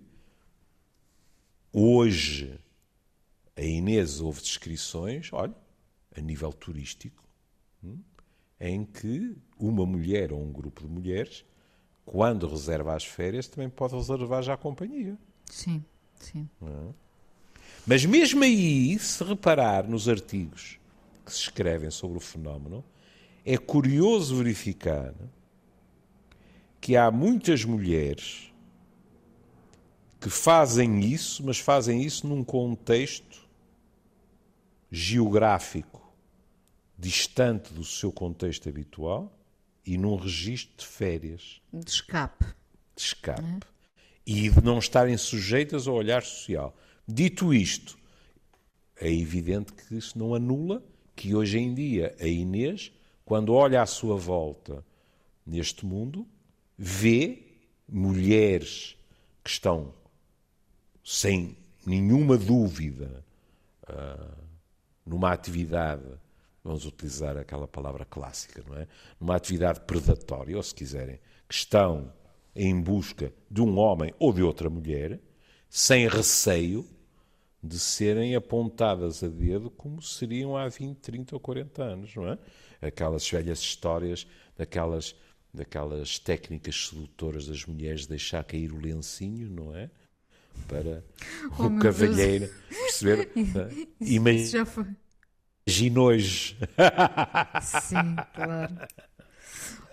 [1.73, 2.61] hoje
[3.57, 5.55] a Inês houve descrições, olha,
[6.17, 7.25] a nível turístico,
[7.83, 7.99] hum,
[8.61, 11.45] em que uma mulher ou um grupo de mulheres,
[12.05, 15.19] quando reserva as férias, também pode reservar já a companhia.
[15.51, 15.85] Sim,
[16.19, 16.49] sim.
[16.63, 17.08] É?
[17.89, 20.79] Mas mesmo aí, se reparar nos artigos
[21.25, 22.85] que se escrevem sobre o fenómeno,
[23.47, 25.15] é curioso verificar
[26.79, 28.53] que há muitas mulheres
[30.21, 33.49] que fazem isso, mas fazem isso num contexto
[34.93, 36.13] geográfico
[36.99, 39.33] distante do seu contexto habitual
[39.87, 41.63] e num registro de férias.
[41.73, 42.45] De escape.
[42.95, 43.43] De escape.
[43.43, 43.61] É?
[44.27, 46.77] E de não estarem sujeitas ao olhar social.
[47.11, 47.97] Dito isto,
[49.01, 50.83] é evidente que isso não anula
[51.17, 52.93] que hoje em dia a Inês,
[53.25, 54.85] quando olha à sua volta
[55.47, 56.29] neste mundo,
[56.77, 57.43] vê
[57.89, 58.95] mulheres
[59.43, 59.95] que estão
[61.03, 63.25] sem nenhuma dúvida
[63.89, 64.37] uh,
[65.07, 66.05] numa atividade,
[66.63, 68.87] vamos utilizar aquela palavra clássica, não é?
[69.19, 71.19] Numa atividade predatória, ou se quiserem,
[71.49, 72.13] que estão
[72.55, 75.19] em busca de um homem ou de outra mulher,
[75.71, 76.87] sem receio
[77.63, 82.39] de serem apontadas a dedo como seriam há 20, 30 ou 40 anos, não é?
[82.81, 85.15] Aquelas velhas histórias daquelas,
[85.53, 89.91] daquelas técnicas sedutoras das mulheres de deixar cair o lencinho, não é?
[90.67, 91.05] Para
[91.59, 93.31] oh, o cavalheiro perceber.
[94.01, 94.87] Imagina já foi.
[95.67, 96.57] Ginões.
[97.63, 98.75] Sim, claro.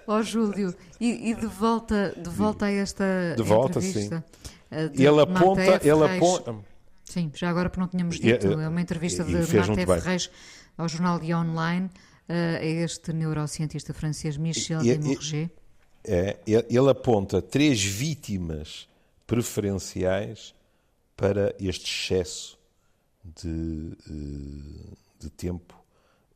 [0.08, 4.24] Ó oh, Júlio, e, e, de volta, de volta a esta de volta, entrevista.
[4.44, 4.46] Sim.
[4.72, 6.56] Eh, ele aponta, ele aponta.
[7.06, 10.24] Sim, já agora porque não tínhamos dito, é uma entrevista de Marta Ferreira
[10.78, 15.52] ao jornal de Online, uh, a este neurocientista francês Michel Desmourget.
[16.04, 18.88] É, ele aponta três vítimas
[19.26, 20.54] preferenciais
[21.16, 22.60] para este excesso
[23.24, 25.84] de, eh, de tempo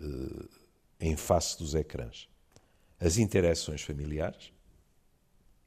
[0.01, 0.45] eh,
[0.99, 2.27] em face dos ecrãs.
[2.99, 4.51] As interações familiares,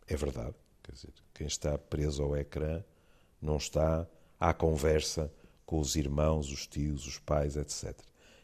[0.06, 2.82] é verdade, quer dizer, quem está preso ao ecrã
[3.40, 4.06] não está
[4.42, 5.32] à conversa
[5.64, 7.96] com os irmãos, os tios, os pais, etc.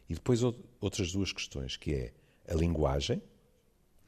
[0.09, 0.43] E depois
[0.81, 2.13] outras duas questões, que é
[2.49, 3.21] a linguagem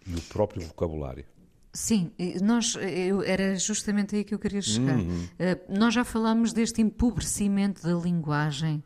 [0.07, 1.25] e o próprio vocabulário.
[1.73, 4.97] Sim, nós, eu, era justamente aí que eu queria chegar.
[4.97, 5.25] Uhum.
[5.25, 8.83] Uh, nós já falámos deste empobrecimento da linguagem,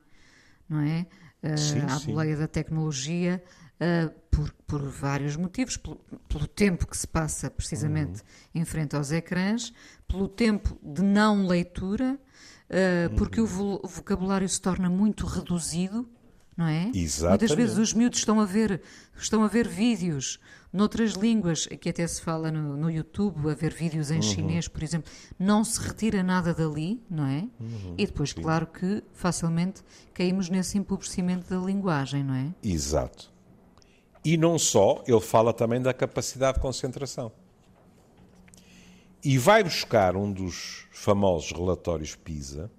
[0.68, 1.06] não é?
[1.42, 3.42] Uh, sim, à boleia da tecnologia,
[3.76, 5.96] uh, por, por, vários motivos, pelo,
[6.28, 8.62] pelo, tempo que se passa precisamente uhum.
[8.62, 9.72] em frente aos ecrãs,
[10.08, 12.18] pelo tempo de não leitura,
[13.10, 13.16] uhum.
[13.16, 16.08] porque o vocabulário se torna muito reduzido,
[16.56, 16.90] não é?
[16.94, 17.40] Exatamente.
[17.40, 18.80] Muitas vezes os miúdos estão a ver,
[19.16, 20.38] estão a ver vídeos
[20.74, 24.22] noutras línguas, que até se fala no, no YouTube, a ver vídeos em uhum.
[24.22, 27.46] chinês, por exemplo, não se retira nada dali, não é?
[27.60, 27.94] Uhum.
[27.96, 28.42] E depois, Sim.
[28.42, 29.82] claro que facilmente
[30.12, 32.52] caímos nesse empobrecimento da linguagem, não é?
[32.60, 33.32] Exato.
[34.24, 37.30] E não só, ele fala também da capacidade de concentração.
[39.24, 42.70] E vai buscar um dos famosos relatórios PISA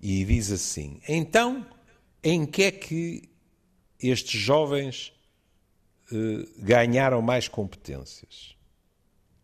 [0.00, 1.66] e diz assim: então,
[2.22, 3.28] em que é que
[4.00, 5.12] estes jovens
[6.12, 8.54] eh, ganharam mais competências.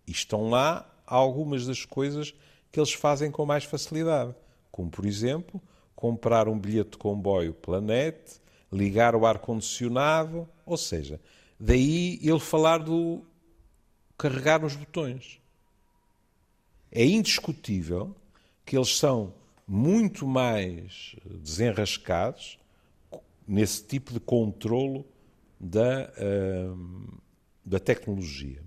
[0.07, 2.35] E estão lá algumas das coisas
[2.71, 4.35] que eles fazem com mais facilidade,
[4.71, 5.61] como, por exemplo,
[5.97, 8.41] comprar um bilhete de comboio pela net,
[8.73, 11.21] ligar o ar-condicionado, ou seja,
[11.59, 13.25] daí ele falar do
[14.17, 15.40] carregar nos botões.
[16.91, 18.15] É indiscutível
[18.65, 19.33] que eles são
[19.67, 22.59] muito mais desenrascados
[23.47, 25.05] nesse tipo de controlo
[25.59, 27.21] da, uh,
[27.65, 28.63] da tecnologia.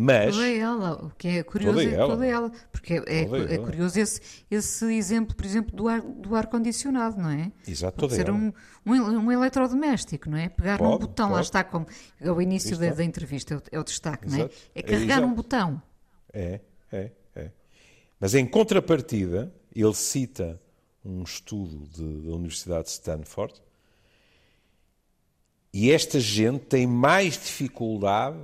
[0.00, 2.08] Mas, toda ela, o que é curioso toda é ela.
[2.08, 6.36] toda ela, porque é, é, é curioso esse, esse exemplo, por exemplo, do ar, do
[6.36, 7.50] ar condicionado, não é?
[7.66, 8.52] Exato, pode ser um,
[8.86, 10.48] um, um, eletrodoméstico, não é?
[10.48, 11.34] Pegar pode, num botão, pode.
[11.34, 11.84] lá está como
[12.20, 14.42] é o início da, da, entrevista, é o, é o destaque, Exato.
[14.44, 14.50] não é?
[14.72, 15.82] É carregar um botão.
[16.32, 16.60] É,
[16.92, 17.10] é.
[18.18, 20.60] Mas em contrapartida, ele cita
[21.04, 23.54] um estudo de, da Universidade de Stanford
[25.72, 28.38] e esta gente tem mais dificuldade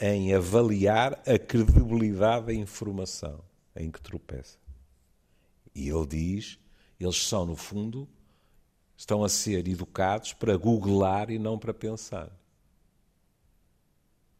[0.00, 3.40] em avaliar a credibilidade da informação
[3.76, 4.58] em que tropeça.
[5.74, 6.58] E ele diz,
[6.98, 8.08] eles são, no fundo,
[8.96, 12.30] estão a ser educados para googlar e não para pensar.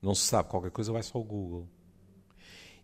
[0.00, 1.68] Não se sabe qualquer coisa, vai só ao Google.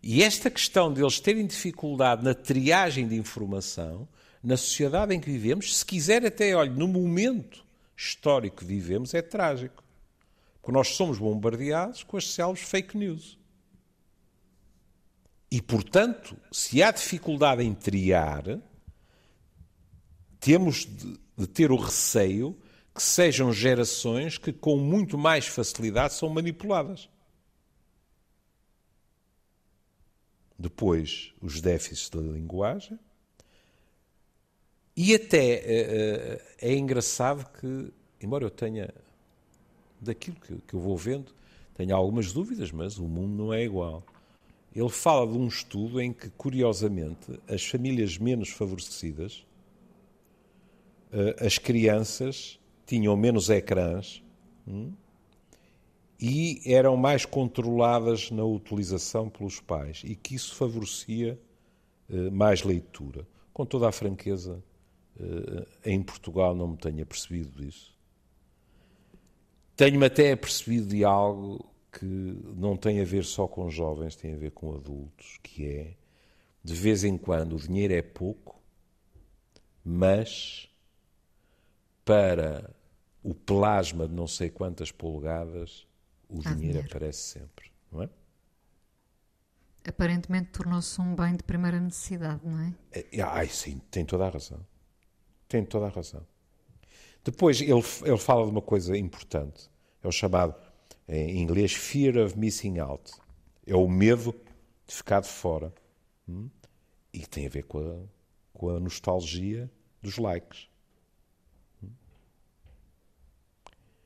[0.03, 4.07] E esta questão de eles terem dificuldade na triagem de informação,
[4.43, 7.63] na sociedade em que vivemos, se quiser até, olhe, no momento
[7.95, 9.83] histórico que vivemos, é trágico.
[10.59, 13.37] Porque nós somos bombardeados com as células fake news.
[15.51, 18.59] E, portanto, se há dificuldade em triar,
[20.39, 22.57] temos de, de ter o receio
[22.95, 27.09] que sejam gerações que, com muito mais facilidade, são manipuladas.
[30.61, 32.99] Depois, os déficits da linguagem.
[34.95, 38.93] E até é, é engraçado que, embora eu tenha,
[39.99, 41.33] daquilo que, que eu vou vendo,
[41.73, 44.03] tenho algumas dúvidas, mas o mundo não é igual.
[44.75, 49.43] Ele fala de um estudo em que, curiosamente, as famílias menos favorecidas,
[51.11, 54.23] eh, as crianças tinham menos ecrãs
[54.67, 54.93] hum,
[56.21, 61.39] e eram mais controladas na utilização pelos pais e que isso favorecia
[62.07, 63.27] eh, mais leitura.
[63.51, 64.63] Com toda a franqueza,
[65.19, 67.97] eh, em Portugal não me tenho apercebido disso.
[69.75, 74.37] Tenho-me até apercebido de algo que não tem a ver só com jovens, tem a
[74.37, 75.95] ver com adultos, que é,
[76.63, 78.61] de vez em quando, o dinheiro é pouco,
[79.83, 80.69] mas
[82.05, 82.73] para
[83.23, 85.85] o plasma de não sei quantas polegadas,
[86.31, 88.09] o dinheiro, dinheiro, aparece sempre, não é?
[89.87, 92.73] Aparentemente tornou-se um bem de primeira necessidade, não é?
[93.11, 94.65] é ai, sim, tem toda a razão.
[95.47, 96.25] Tem toda a razão.
[97.23, 99.69] Depois, ele, ele fala de uma coisa importante,
[100.01, 100.55] é o chamado
[101.07, 103.11] em inglês, fear of missing out.
[103.65, 104.33] É o medo
[104.87, 105.73] de ficar de fora.
[106.27, 106.49] Hum?
[107.13, 109.69] E tem a ver com a, com a nostalgia
[110.01, 110.69] dos likes.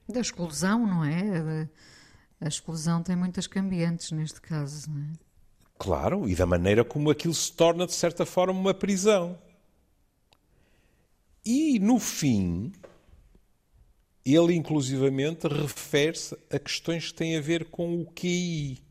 [0.08, 1.70] Da exclusão, não é?
[2.40, 5.14] A exclusão tem muitas cambiantes neste caso, não é?
[5.78, 9.38] Claro, e da maneira como aquilo se torna, de certa forma, uma prisão.
[11.46, 12.72] E, no fim,
[14.26, 18.82] ele inclusivamente refere-se a questões que têm a ver com o QI,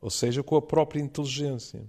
[0.00, 1.82] ou seja, com a própria inteligência.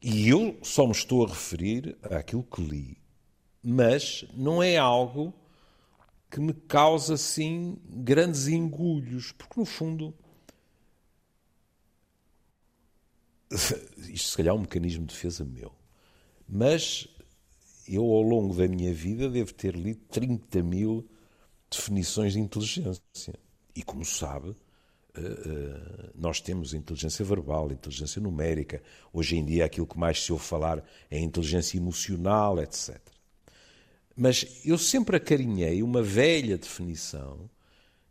[0.00, 2.98] E eu só me estou a referir àquilo que li,
[3.62, 5.34] mas não é algo
[6.34, 10.12] que me causa assim grandes engulhos, porque no fundo
[14.08, 15.70] isto se calhar é um mecanismo de defesa meu,
[16.48, 17.06] mas
[17.86, 21.08] eu, ao longo da minha vida, devo ter lido 30 mil
[21.70, 23.00] definições de inteligência.
[23.76, 24.56] E, como sabe,
[25.14, 28.82] eh, eh, nós temos inteligência verbal, inteligência numérica.
[29.12, 33.13] Hoje em dia, aquilo que mais se ouve falar é inteligência emocional, etc.
[34.16, 37.50] Mas eu sempre acarinhei uma velha definição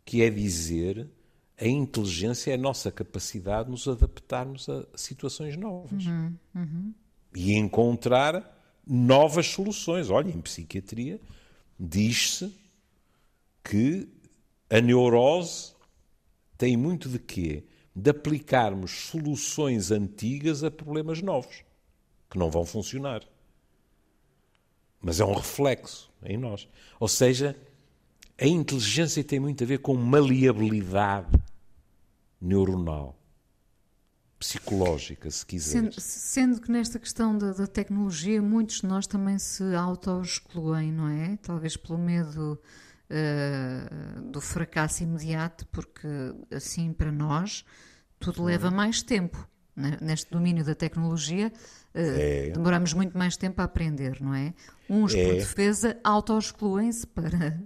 [0.06, 1.10] que é dizer
[1.58, 6.94] a inteligência é a nossa capacidade de nos adaptarmos a situações novas uhum, uhum.
[7.34, 10.10] e encontrar novas soluções.
[10.10, 11.22] Olha, em psiquiatria
[11.80, 12.54] diz-se
[13.64, 14.10] que
[14.70, 15.74] a neurose
[16.58, 17.64] tem muito de quê?
[17.96, 21.64] De aplicarmos soluções antigas a problemas novos,
[22.30, 23.22] que não vão funcionar.
[25.04, 26.68] Mas é um reflexo em nós.
[26.98, 27.56] Ou seja,
[28.40, 31.28] a inteligência tem muito a ver com maleabilidade
[32.42, 33.20] neuronal
[34.40, 35.72] psicológica, se quiser.
[35.72, 41.08] Sendo, sendo, que nesta questão da, da, tecnologia, muitos de nós também se auto-excluem, não
[41.08, 41.38] é?
[41.42, 42.60] Talvez pelo medo
[43.10, 46.08] uh, do fracasso imediato, porque
[46.52, 47.64] assim para nós
[48.20, 49.48] tudo leva mais tempo.
[49.76, 49.98] Né?
[50.02, 51.52] Neste domínio da tecnologia,
[51.96, 52.52] uh, é.
[52.52, 54.54] demoramos muito mais tempo a aprender, não é?
[54.90, 55.26] Uns, é.
[55.26, 57.60] por defesa, auto-excluem-se para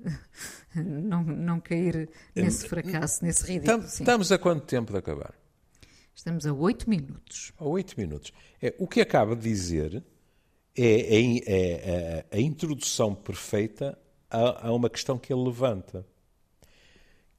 [0.76, 3.84] não, não cair nesse fracasso, nesse ridículo.
[3.84, 5.34] Estamos a quanto tempo de acabar?
[6.16, 7.51] Estamos a oito minutos.
[7.58, 8.32] A oito minutos.
[8.62, 10.03] É, o que acaba de dizer
[10.76, 13.97] é, é, é, é a introdução perfeita
[14.30, 16.05] a, a, uma questão que ele levanta.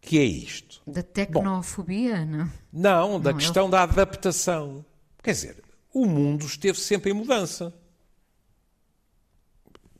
[0.01, 0.81] Que é isto.
[0.87, 2.53] Da tecnofobia, Bom, não?
[2.73, 3.73] Não, da não, questão ele...
[3.73, 4.85] da adaptação.
[5.23, 7.75] Quer dizer, o mundo esteve sempre em mudança.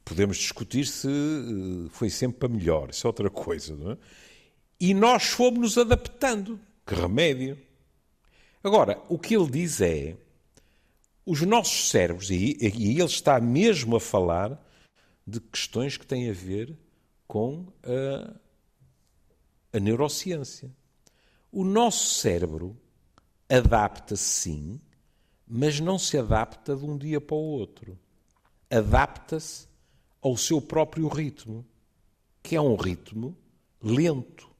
[0.05, 3.99] Podemos discutir se eh, foi sempre para melhor, isso é outra coisa, não é?
[4.81, 6.59] E nós fomos nos adaptando.
[6.87, 7.59] Que remédio.
[8.63, 10.17] Agora, o que ele diz é:
[11.27, 14.59] os nossos cérebros, e, e ele está mesmo a falar
[15.27, 16.75] de questões que têm a ver
[17.27, 18.35] com a,
[19.79, 20.71] a neurociência.
[21.51, 22.77] O nosso cérebro
[23.49, 24.81] adapta-se sim,
[25.47, 27.99] mas não se adapta de um dia para o outro.
[28.71, 29.67] Adapta-se
[30.21, 31.65] ao seu próprio ritmo,
[32.43, 33.37] que é um ritmo
[33.81, 34.51] lento.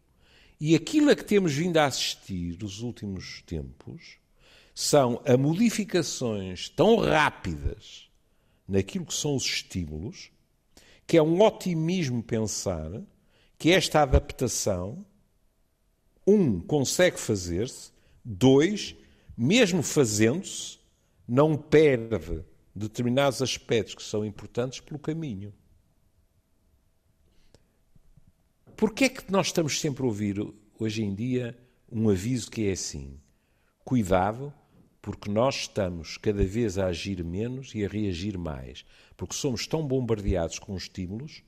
[0.61, 4.19] E aquilo a que temos vindo a assistir nos últimos tempos
[4.75, 8.09] são a modificações tão rápidas
[8.67, 10.31] naquilo que são os estímulos,
[11.07, 12.91] que é um otimismo pensar
[13.59, 15.05] que esta adaptação,
[16.29, 17.91] um, consegue fazer-se,
[18.23, 18.95] dois,
[19.37, 20.79] mesmo fazendo-se,
[21.27, 25.53] não perde determinados aspectos que são importantes pelo caminho.
[28.77, 30.37] Porquê é que nós estamos sempre a ouvir,
[30.79, 31.59] hoje em dia,
[31.91, 33.19] um aviso que é assim?
[33.83, 34.53] Cuidado,
[35.01, 38.85] porque nós estamos cada vez a agir menos e a reagir mais.
[39.17, 41.43] Porque somos tão bombardeados com estímulos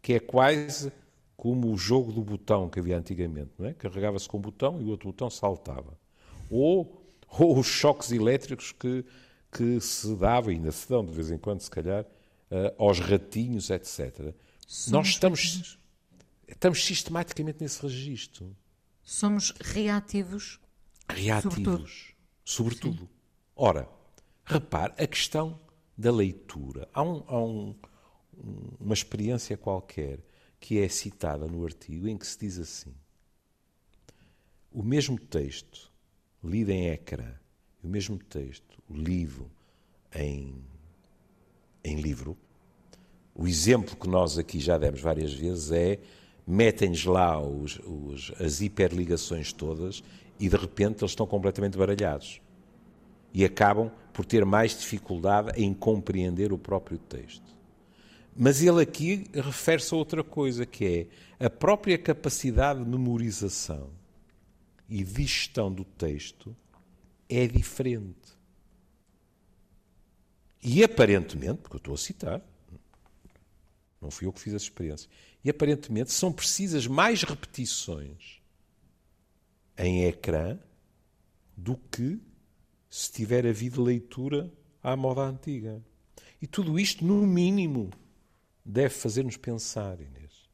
[0.00, 0.92] que é quase
[1.38, 3.72] como o jogo do botão que havia antigamente, não é?
[3.72, 5.96] Carregava-se com um botão e o outro botão saltava.
[6.50, 7.00] Ou,
[7.38, 9.04] ou os choques elétricos que,
[9.52, 13.70] que se davam, ainda se dão de vez em quando, se calhar, uh, aos ratinhos,
[13.70, 14.34] etc.
[14.66, 15.78] Somos nós estamos
[16.48, 18.56] Estamos sistematicamente nesse registro.
[19.02, 20.58] Somos reativos.
[21.08, 22.14] Reativos.
[22.44, 22.98] Sobretudo.
[22.98, 23.08] sobretudo.
[23.54, 23.88] Ora,
[24.44, 25.60] repare, a questão
[25.96, 26.88] da leitura.
[26.92, 27.74] Há, um, há um,
[28.80, 30.20] uma experiência qualquer
[30.60, 32.94] que é citada no artigo em que se diz assim:
[34.72, 35.92] o mesmo texto
[36.42, 37.34] lido em ecrã,
[37.82, 39.50] o mesmo texto lido
[40.14, 40.54] em,
[41.84, 42.36] em livro,
[43.34, 46.00] o exemplo que nós aqui já demos várias vezes é
[46.46, 50.02] metem-lhes lá os, os, as hiperligações todas
[50.40, 52.40] e de repente eles estão completamente baralhados.
[53.34, 57.57] E acabam por ter mais dificuldade em compreender o próprio texto.
[58.40, 61.10] Mas ele aqui refere-se a outra coisa, que
[61.40, 63.90] é a própria capacidade de memorização
[64.88, 66.56] e de gestão do texto
[67.28, 68.38] é diferente.
[70.62, 72.40] E aparentemente, porque eu estou a citar,
[74.00, 75.10] não fui eu que fiz essa experiência,
[75.42, 78.40] e aparentemente são precisas mais repetições
[79.76, 80.56] em ecrã
[81.56, 82.20] do que
[82.88, 84.48] se tiver havido leitura
[84.80, 85.82] à moda antiga.
[86.40, 87.90] E tudo isto, no mínimo,
[88.68, 90.46] deve fazer-nos pensar, Inês.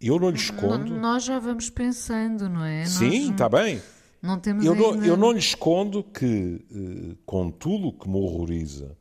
[0.00, 0.94] Eu não lhe escondo.
[0.94, 2.84] Nós já vamos pensando, não é?
[2.84, 3.82] Sim, está bem.
[4.22, 4.96] Não temos eu, ainda...
[4.96, 8.96] não, eu não lhe escondo que, eh, com tudo o que me horroriza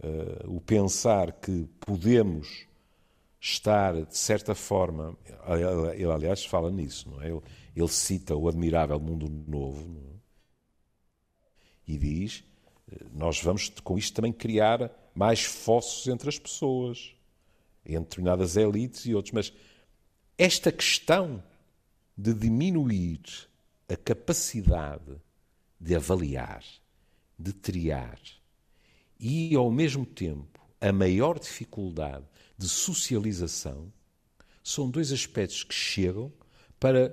[0.00, 2.66] uh, o pensar que podemos
[3.40, 5.16] estar, de certa forma,
[5.94, 7.30] ele, aliás fala nisso, não é?
[7.30, 7.40] Ele,
[7.74, 10.18] ele cita o admirável mundo novo é?
[11.86, 12.44] e diz:
[12.90, 17.12] eh, nós vamos com isto também criar mais fossos entre as pessoas,
[17.84, 19.52] entre determinadas elites e outros, mas
[20.38, 21.42] esta questão
[22.16, 23.20] de diminuir
[23.88, 25.20] a capacidade
[25.80, 26.64] de avaliar,
[27.36, 28.20] de triar,
[29.18, 32.24] e, ao mesmo tempo, a maior dificuldade
[32.56, 33.92] de socialização
[34.62, 36.32] são dois aspectos que chegam
[36.78, 37.12] para.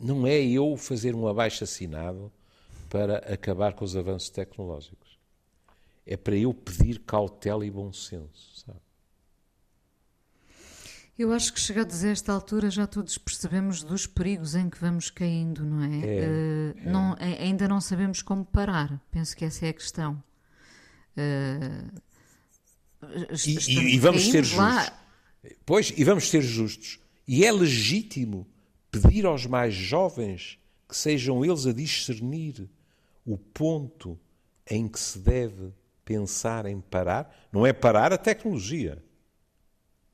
[0.00, 2.32] Não é eu fazer um abaixo-assinado
[2.90, 5.05] para acabar com os avanços tecnológicos.
[6.06, 8.78] É para eu pedir cautela e bom senso, sabe?
[11.18, 15.08] Eu acho que chegados a esta altura já todos percebemos dos perigos em que vamos
[15.08, 15.86] caindo, não é?
[15.86, 16.90] é, uh, é.
[16.90, 19.00] Não, ainda não sabemos como parar.
[19.10, 20.22] Penso que essa é a questão.
[21.16, 21.90] Uh,
[23.46, 24.58] e, e, vamos ser justos.
[24.58, 25.06] Lá.
[25.64, 27.00] Pois, e vamos ser justos.
[27.26, 28.46] E é legítimo
[28.90, 32.68] pedir aos mais jovens que sejam eles a discernir
[33.24, 34.18] o ponto
[34.70, 35.72] em que se deve
[36.06, 37.30] pensar em parar.
[37.52, 39.04] Não é parar a tecnologia,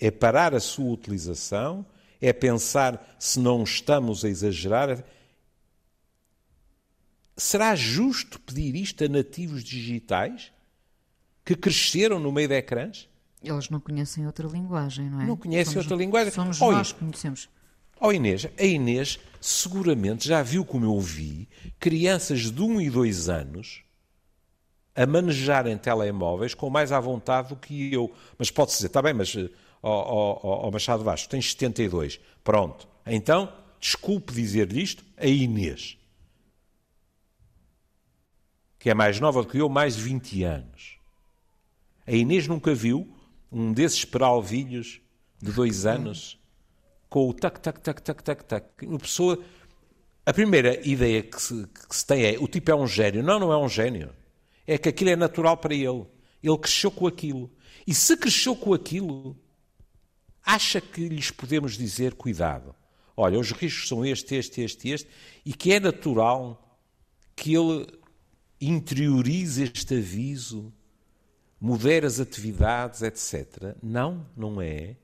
[0.01, 1.87] é parar a sua utilização,
[2.21, 5.05] é pensar se não estamos a exagerar.
[7.37, 10.51] Será justo pedir isto a nativos digitais?
[11.45, 13.09] que cresceram no meio de ecrãs?
[13.43, 15.27] Eles não conhecem outra linguagem, não é?
[15.27, 16.33] Não conhecem somos, outra linguagem.
[16.33, 17.49] Somos oh, nós que conhecemos.
[18.01, 22.91] Oh Inês, a Inês seguramente já viu como eu vi crianças de 1 um e
[22.91, 23.83] 2 anos
[24.95, 28.13] a manejarem telemóveis com mais à vontade do que eu.
[28.39, 29.49] Mas pode-se dizer, está bem, mas oh,
[29.83, 32.21] oh, oh, Machado Vasco, tens 72.
[32.45, 32.87] Pronto.
[33.07, 35.99] Então, desculpe dizer-lhe isto, a Inês,
[38.79, 40.99] que é mais nova do que eu, mais de 20 anos.
[42.07, 43.09] A Inês nunca viu
[43.51, 45.01] um desses peralvilhos
[45.41, 46.39] de dois anos
[47.09, 48.87] com o tac, tac, tac, tac, tac, tac.
[48.87, 49.39] Uma pessoa.
[50.25, 53.23] A primeira ideia que se, que se tem é o tipo é um gênio.
[53.23, 54.11] Não, não é um gênio.
[54.67, 56.07] É que aquilo é natural para ele.
[56.43, 57.51] Ele cresceu com aquilo.
[57.87, 59.37] E se cresceu com aquilo,
[60.45, 62.75] acha que lhes podemos dizer cuidado.
[63.17, 65.09] Olha, os riscos são este, este, este, este,
[65.45, 66.79] e que é natural
[67.35, 67.87] que ele
[68.61, 70.73] interiorize este aviso
[71.63, 73.77] modera as atividades, etc.
[73.81, 74.97] Não, não é.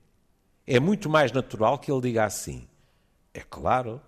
[0.66, 2.66] É muito mais natural que ele diga assim:
[3.32, 4.00] é claro,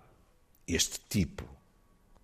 [0.67, 1.47] este tipo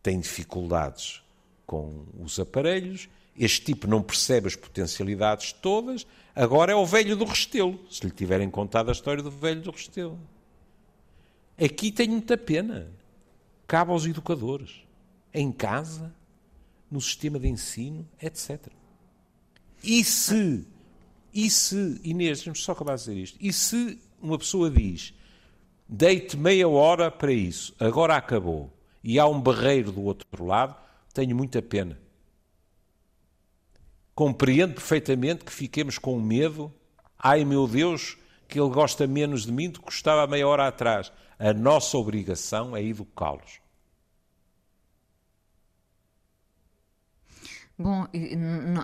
[0.04, 1.24] tem dificuldades
[1.68, 7.26] com os aparelhos, este tipo não percebe as potencialidades todas, agora é o velho do
[7.26, 10.18] Restelo, se lhe tiverem contado a história do velho do Restelo.
[11.64, 12.92] Aqui tenho muita pena.
[13.68, 14.82] Cabe aos educadores,
[15.34, 16.16] em casa,
[16.90, 18.68] no sistema de ensino, etc.
[19.84, 20.66] E se,
[21.34, 25.14] e se, Inês, vamos só acabar de dizer isto, e se uma pessoa diz,
[25.88, 28.72] deite meia hora para isso, agora acabou,
[29.04, 30.76] e há um barreiro do outro lado,
[31.18, 32.00] tenho muita pena.
[34.14, 36.72] Compreendo perfeitamente que fiquemos com medo,
[37.18, 41.12] ai meu Deus, que ele gosta menos de mim do que gostava meia hora atrás.
[41.40, 43.60] A nossa obrigação é educá-los.
[47.80, 48.08] Bom,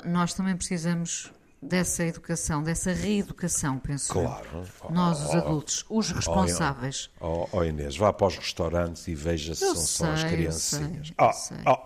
[0.06, 1.32] nós também precisamos
[1.64, 4.46] dessa educação, dessa reeducação, penso Claro.
[4.84, 4.92] Eu.
[4.92, 7.10] Nós, os adultos, os responsáveis.
[7.20, 10.12] Oh, oh, oh, Inês, vá para os restaurantes e veja se eu são sei, só
[10.12, 11.14] as criancinhas.
[11.18, 11.78] Eu sei, oh,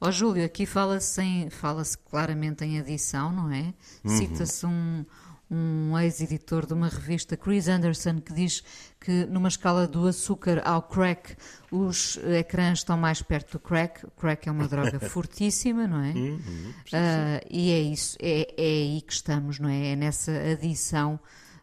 [0.00, 0.06] oh.
[0.06, 3.74] oh, Júlio, aqui fala-se fala claramente em adição, não é?
[4.04, 4.16] Uhum.
[4.16, 5.04] Cita-se um
[5.50, 8.62] um ex-editor de uma revista, Chris Anderson, que diz
[9.00, 11.36] que numa escala do açúcar ao crack,
[11.70, 14.04] os ecrãs estão mais perto do crack.
[14.04, 16.12] O crack é uma droga fortíssima, não é?
[16.12, 19.92] Uhum, uh, e é isso, é, é aí que estamos, não é?
[19.92, 21.18] É nessa adição.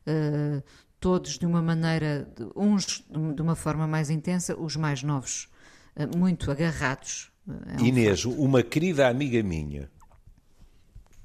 [0.07, 0.63] Uh,
[0.99, 3.03] todos de uma maneira, uns
[3.35, 5.47] de uma forma mais intensa, os mais novos,
[5.95, 7.31] uh, muito agarrados.
[7.47, 8.41] É um Inês, fato.
[8.41, 9.89] uma querida amiga minha,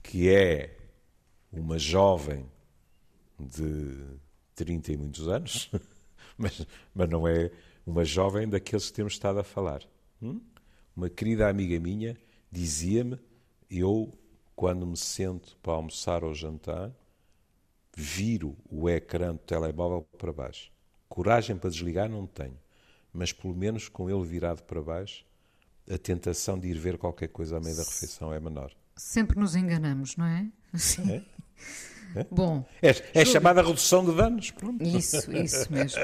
[0.02, 0.76] que é
[1.52, 2.44] uma jovem
[3.38, 3.96] de
[4.54, 5.70] 30 e muitos anos,
[6.36, 7.50] mas, mas não é
[7.86, 9.82] uma jovem daqueles que temos estado a falar.
[10.22, 10.40] Hum?
[10.94, 12.16] Uma querida amiga minha
[12.52, 13.18] dizia-me:
[13.70, 14.12] eu,
[14.54, 16.92] quando me sento para almoçar ou jantar,
[17.96, 20.70] viro o ecrã do telemóvel para baixo.
[21.08, 22.58] Coragem para desligar não tenho,
[23.12, 25.24] mas pelo menos com ele virado para baixo,
[25.92, 28.72] a tentação de ir ver qualquer coisa à meio da refeição é menor.
[28.96, 30.46] Sempre nos enganamos, não é?
[30.74, 31.10] Sim.
[31.10, 32.20] É?
[32.20, 32.26] É?
[32.30, 32.66] Bom.
[32.80, 34.50] É, é chamada redução de danos.
[34.50, 34.82] Pronto.
[34.82, 36.00] Isso, isso mesmo.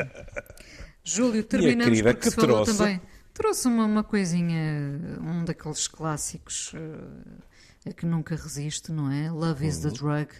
[1.04, 2.78] Júlio, terminamos porque que se falou trouxe...
[2.78, 3.00] também.
[3.32, 9.30] Trouxe uma, uma coisinha, um daqueles clássicos uh, que nunca resisto, não é?
[9.30, 9.94] Love is the uhum.
[9.94, 10.30] Drug,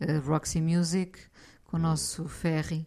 [0.00, 1.18] uh, Roxy Music,
[1.64, 2.86] com o nosso Ferry,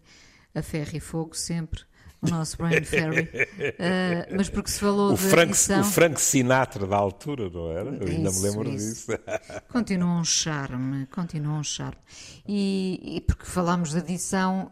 [0.54, 1.86] a Ferry Fogo sempre
[2.26, 3.22] o nosso Brian Ferry.
[3.24, 5.82] Uh, mas porque se falou o Frank, edição...
[5.82, 7.90] O Frank Sinatra da altura, não era?
[7.90, 9.08] Eu ainda isso, me lembro isso.
[9.08, 9.20] disso.
[9.72, 12.00] Continua um charme, continua um charme.
[12.48, 14.70] E, e porque falámos da edição,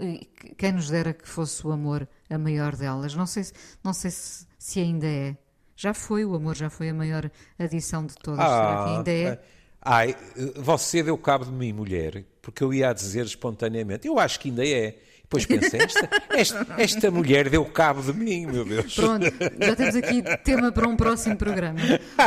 [0.58, 3.14] quem nos dera que fosse o amor a maior delas.
[3.16, 3.44] Não sei,
[3.84, 5.38] não sei se, se ainda é.
[5.76, 8.40] Já foi, o amor já foi a maior adição de todas.
[8.40, 9.24] Ah, Será que ainda é?
[9.24, 9.40] é?
[9.82, 10.16] Ai,
[10.56, 14.08] você deu cabo de mim, mulher, porque eu ia dizer espontaneamente.
[14.08, 14.98] Eu acho que ainda é.
[15.24, 18.94] Depois pensa, esta, esta, esta, mulher deu cabo de mim, meu Deus.
[18.94, 19.26] Pronto,
[19.60, 21.80] já temos aqui tema para um próximo programa.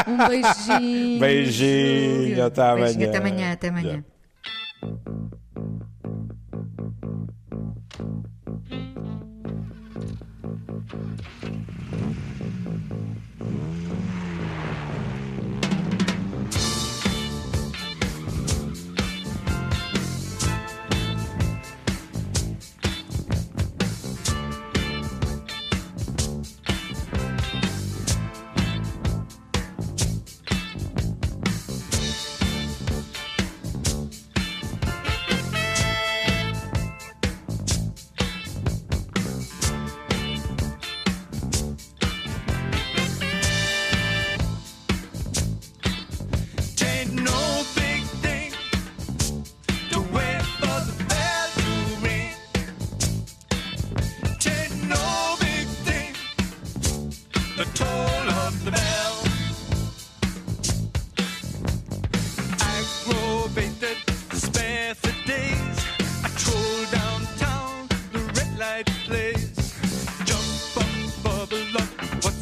[0.09, 1.20] Um beijinho.
[1.20, 2.84] Beijinho, até amanhã.
[2.84, 4.05] Beijinho, até amanhã, até amanhã.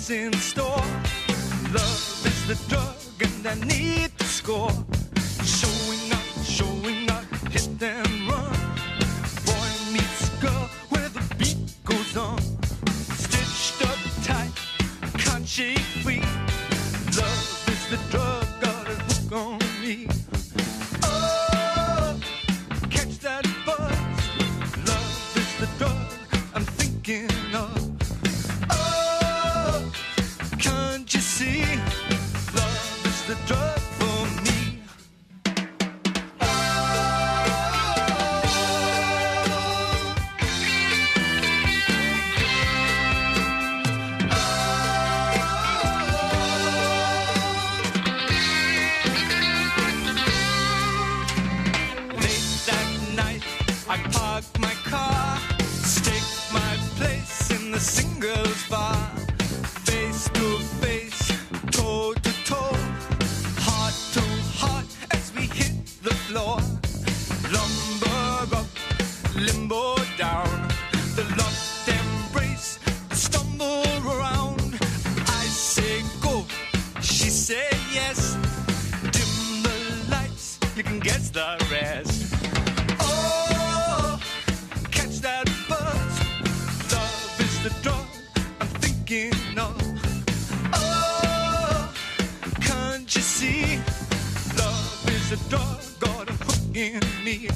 [0.05, 0.85] what's in store.
[1.73, 4.84] Love is the drug, and I need to score.
[89.15, 89.77] thinking of.
[90.73, 91.93] Oh,
[92.61, 93.79] can't you see?
[94.59, 97.49] Love is a doggone hook in me.